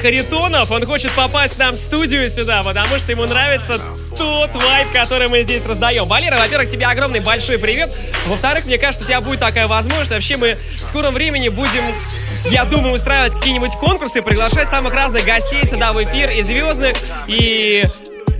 [0.00, 3.78] Харитонов, он хочет попасть к нам в студию сюда, потому что ему нравится
[4.16, 6.06] тот вайб, который мы здесь раздаем.
[6.06, 7.98] Валера, во-первых, тебе огромный большой привет.
[8.26, 10.10] Во-вторых, мне кажется, у тебя будет такая возможность.
[10.10, 11.84] Вообще мы в скором времени будем,
[12.50, 16.96] я думаю, устраивать какие-нибудь конкурсы, приглашать самых разных гостей сюда в эфир, и звездных,
[17.26, 17.84] и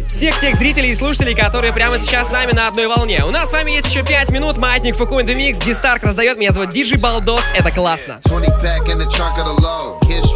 [0.08, 3.22] всех тех зрителей и слушателей, которые прямо сейчас с нами на одной волне.
[3.24, 4.56] У нас с вами есть еще 5 минут.
[4.56, 5.64] Маятник Фуку Mix.
[5.64, 6.38] Дистарк раздает.
[6.38, 7.44] Меня зовут Диджей Балдос.
[7.54, 8.20] Это классно.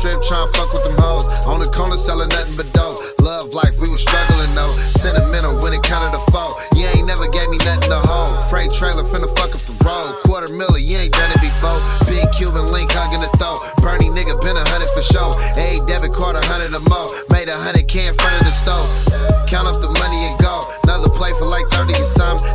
[0.04, 0.44] 20 pack in the trunk of the low.
[0.44, 1.24] Kid strip trying fuck with them hoes.
[1.46, 2.96] On the corner selling nothing but dope.
[3.20, 4.72] Love life, we was struggling though.
[5.00, 6.52] Sentimental when it counted the foe.
[6.76, 8.36] You ain't never gave me nothing to hold.
[8.50, 10.20] Freight trailer finna fuck up the road.
[10.24, 11.80] Quarter milli, you ain't done it before.
[12.04, 13.60] Big Cuban link hugging the throat.
[13.80, 15.32] Bernie nigga been a hundred for sure.
[15.56, 17.08] A debit card a hundred or more.
[17.32, 18.86] Made a hundred K in front of the stove.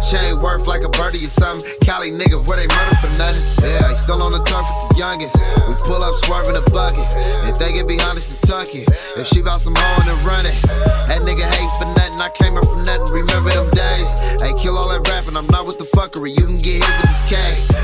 [0.09, 1.61] Chain worth like a birdie or something.
[1.85, 3.45] Cali nigga, where they murder for nothing.
[3.61, 5.37] Yeah, he still on the turf with the youngest.
[5.69, 7.05] We pull up swerving a bucket.
[7.45, 8.89] If they get behind us to tuck it.
[9.13, 10.57] If she bout some hoe and run it.
[11.05, 12.17] That nigga hate for nothing.
[12.25, 13.21] I came up from nothing.
[13.21, 14.17] Remember them days.
[14.41, 15.37] Hey, kill all that rapping.
[15.37, 16.33] I'm not with the fuckery.
[16.33, 17.37] You can get hit with this K.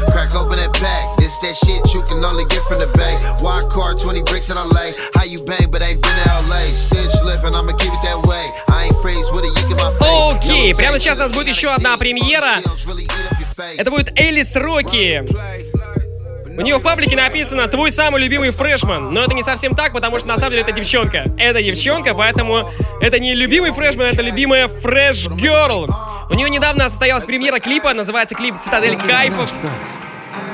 [0.10, 1.22] Crack open that pack.
[1.22, 3.14] This that shit you can only get from the bay.
[3.46, 4.98] Wild card, 20 bricks in LA.
[5.14, 6.74] How you bang, but ain't been in LA.
[6.74, 8.46] Still slipping, I'ma keep it that way.
[10.36, 12.62] Окей, прямо сейчас у нас будет еще одна премьера.
[13.78, 15.24] Это будет Элис Рокки.
[16.58, 19.14] У нее в паблике написано «Твой самый любимый фрешман».
[19.14, 21.26] Но это не совсем так, потому что на самом деле это девчонка.
[21.38, 22.70] Это девчонка, поэтому
[23.02, 25.90] это не любимый фрешман, это любимая фреш герл.
[26.30, 29.52] У нее недавно состоялась премьера клипа, называется клип «Цитадель кайфов».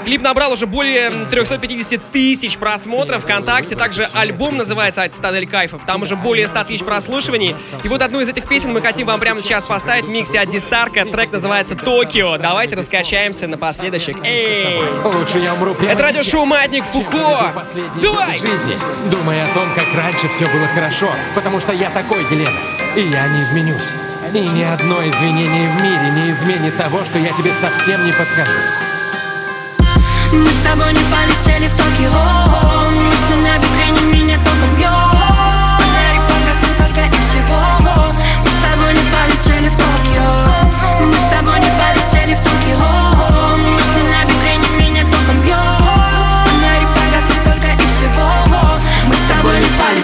[0.03, 3.75] Клип набрал уже более 350 тысяч просмотров ВКонтакте.
[3.75, 5.85] Также альбом называется «Цитадель кайфов».
[5.85, 7.55] Там уже более 100 тысяч прослушиваний.
[7.83, 10.49] И вот одну из этих песен мы хотим вам прямо сейчас поставить в миксе от
[10.49, 11.05] Дистарка.
[11.05, 12.37] Трек называется «Токио».
[12.37, 14.17] Давайте раскачаемся напоследочек.
[14.23, 14.81] Эй!
[15.03, 17.53] Лучше я умру прямо Это радиошоу «Маятник Фуко».
[18.01, 18.39] Давай!
[18.39, 18.77] жизни,
[19.09, 22.49] думая о том, как раньше все было хорошо, потому что я такой, Елена,
[22.95, 23.93] и я не изменюсь.
[24.33, 28.59] И ни одно извинение в мире не изменит того, что я тебе совсем не подхожу.
[30.33, 34.87] Мы с тобой не полетели в Токио Мысли на бекрень меня током бьет
[35.77, 37.59] Фонарик погасен только и всего.
[38.41, 41.05] Мы с тобой не полетели в Токио.
[41.05, 43.00] Мы с тобой не полетели в Токио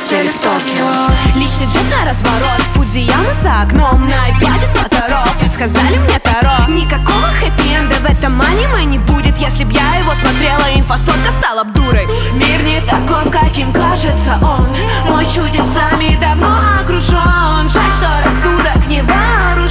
[0.07, 1.39] полетели в Токио.
[1.39, 5.25] Личный джет на разворот Фудзияма за окном На iPad Тоторо.
[5.39, 6.71] Предсказали мне Таро.
[6.71, 11.73] Никакого хэппи-энда в этом аниме не будет Если б я его смотрела, инфосотка стала б
[11.73, 14.67] дурой Мир не таков, каким кажется он.
[15.09, 17.67] Мой чудесами давно окружен.
[17.67, 19.66] Жаль, что рассудок не вооружен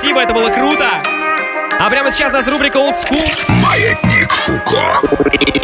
[0.00, 0.88] спасибо, это было круто.
[1.78, 3.22] А прямо сейчас у нас рубрика Old School.
[3.48, 4.98] Маятник Фуко.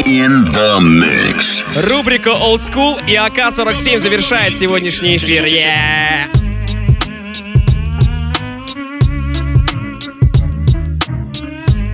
[0.05, 1.65] In the mix.
[1.89, 5.45] Рубрика Old School и АК-47 завершает сегодняшний эфир.
[5.47, 6.27] Yeah!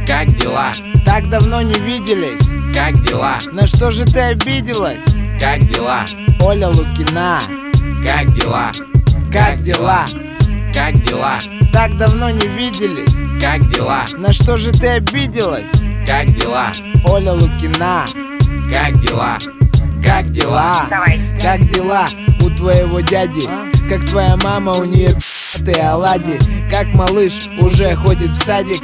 [0.05, 0.73] Как дела?
[1.07, 2.75] Так давно не виделись.
[2.75, 3.39] Как дела?
[3.53, 5.05] На что же ты обиделась?
[5.41, 6.05] Как дела?
[6.41, 7.41] Оля Лукина.
[8.05, 8.73] Как дела?
[9.33, 10.07] Как дела?
[10.75, 11.39] Как дела?
[11.73, 13.43] Так давно не виделись.
[13.43, 14.05] Как дела?
[14.19, 15.71] На что же ты обиделась?
[16.07, 16.73] Как дела?
[17.05, 18.07] Оля Лукина.
[18.73, 19.39] Как дела?
[20.03, 20.87] Как дела?
[21.43, 22.07] Как дела
[22.41, 23.43] у твоего дяди?
[23.89, 25.17] Как твоя мама, у нее
[25.65, 26.39] ты оладьи
[26.71, 28.83] Как малыш уже ходит в садик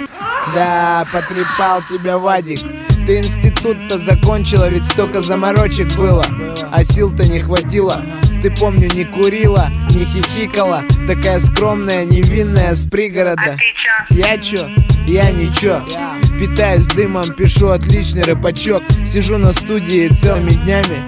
[0.55, 2.61] Да, потрепал тебя Вадик
[3.07, 6.25] Ты институт-то закончила, ведь столько заморочек было
[6.71, 8.03] А сил-то не хватило
[8.41, 10.85] Ты, помню, не курила, не хихикала.
[11.07, 13.57] Такая скромная, невинная с пригорода.
[14.11, 14.69] Я чё?
[15.07, 15.83] Я ничего.
[16.39, 18.85] Питаюсь дымом, пишу отличный рэпачок.
[19.05, 21.03] Сижу на студии целыми днями.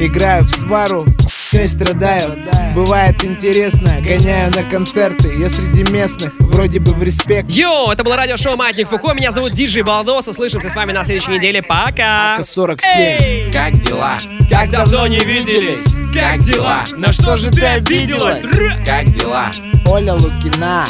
[0.00, 1.06] Играю в свару,
[1.54, 2.38] не страдаю
[2.74, 8.16] Бывает интересно, гоняю на концерты Я среди местных, вроде бы в респект Йоу, это было
[8.16, 9.12] радиошоу Маятник Фуко.
[9.14, 10.28] Меня зовут Диджей Балдос.
[10.28, 11.62] Услышимся с вами на следующей неделе.
[11.62, 12.42] Пока!
[12.42, 14.18] 47 Как дела?
[14.50, 15.86] Как давно не виделись?
[16.12, 16.84] Как дела?
[16.96, 18.40] На что же ты обиделась?
[18.86, 19.50] Как дела?
[19.86, 20.86] Оля Лукина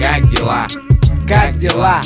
[0.00, 0.66] Как дела?
[1.28, 2.02] Как дела?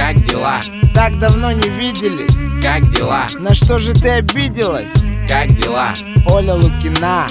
[0.00, 0.60] Как дела?
[0.94, 2.64] Так давно не виделись.
[2.64, 3.26] Как дела?
[3.38, 4.90] На что же ты обиделась?
[5.28, 5.92] Как дела?
[6.26, 7.26] Оля Лукина.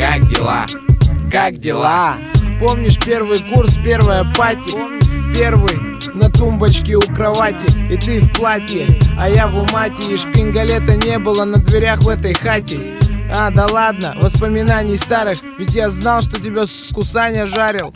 [0.00, 0.66] Как дела?
[1.32, 2.14] Как дела?
[2.60, 4.70] Помнишь первый курс, первая пати?
[5.36, 8.86] Первый на тумбочке у кровати И ты в платье,
[9.18, 12.78] а я в умате И шпингалета не было на дверях в этой хате
[13.28, 17.92] а, да ладно, воспоминаний старых Ведь я знал, что тебя с кусания жарил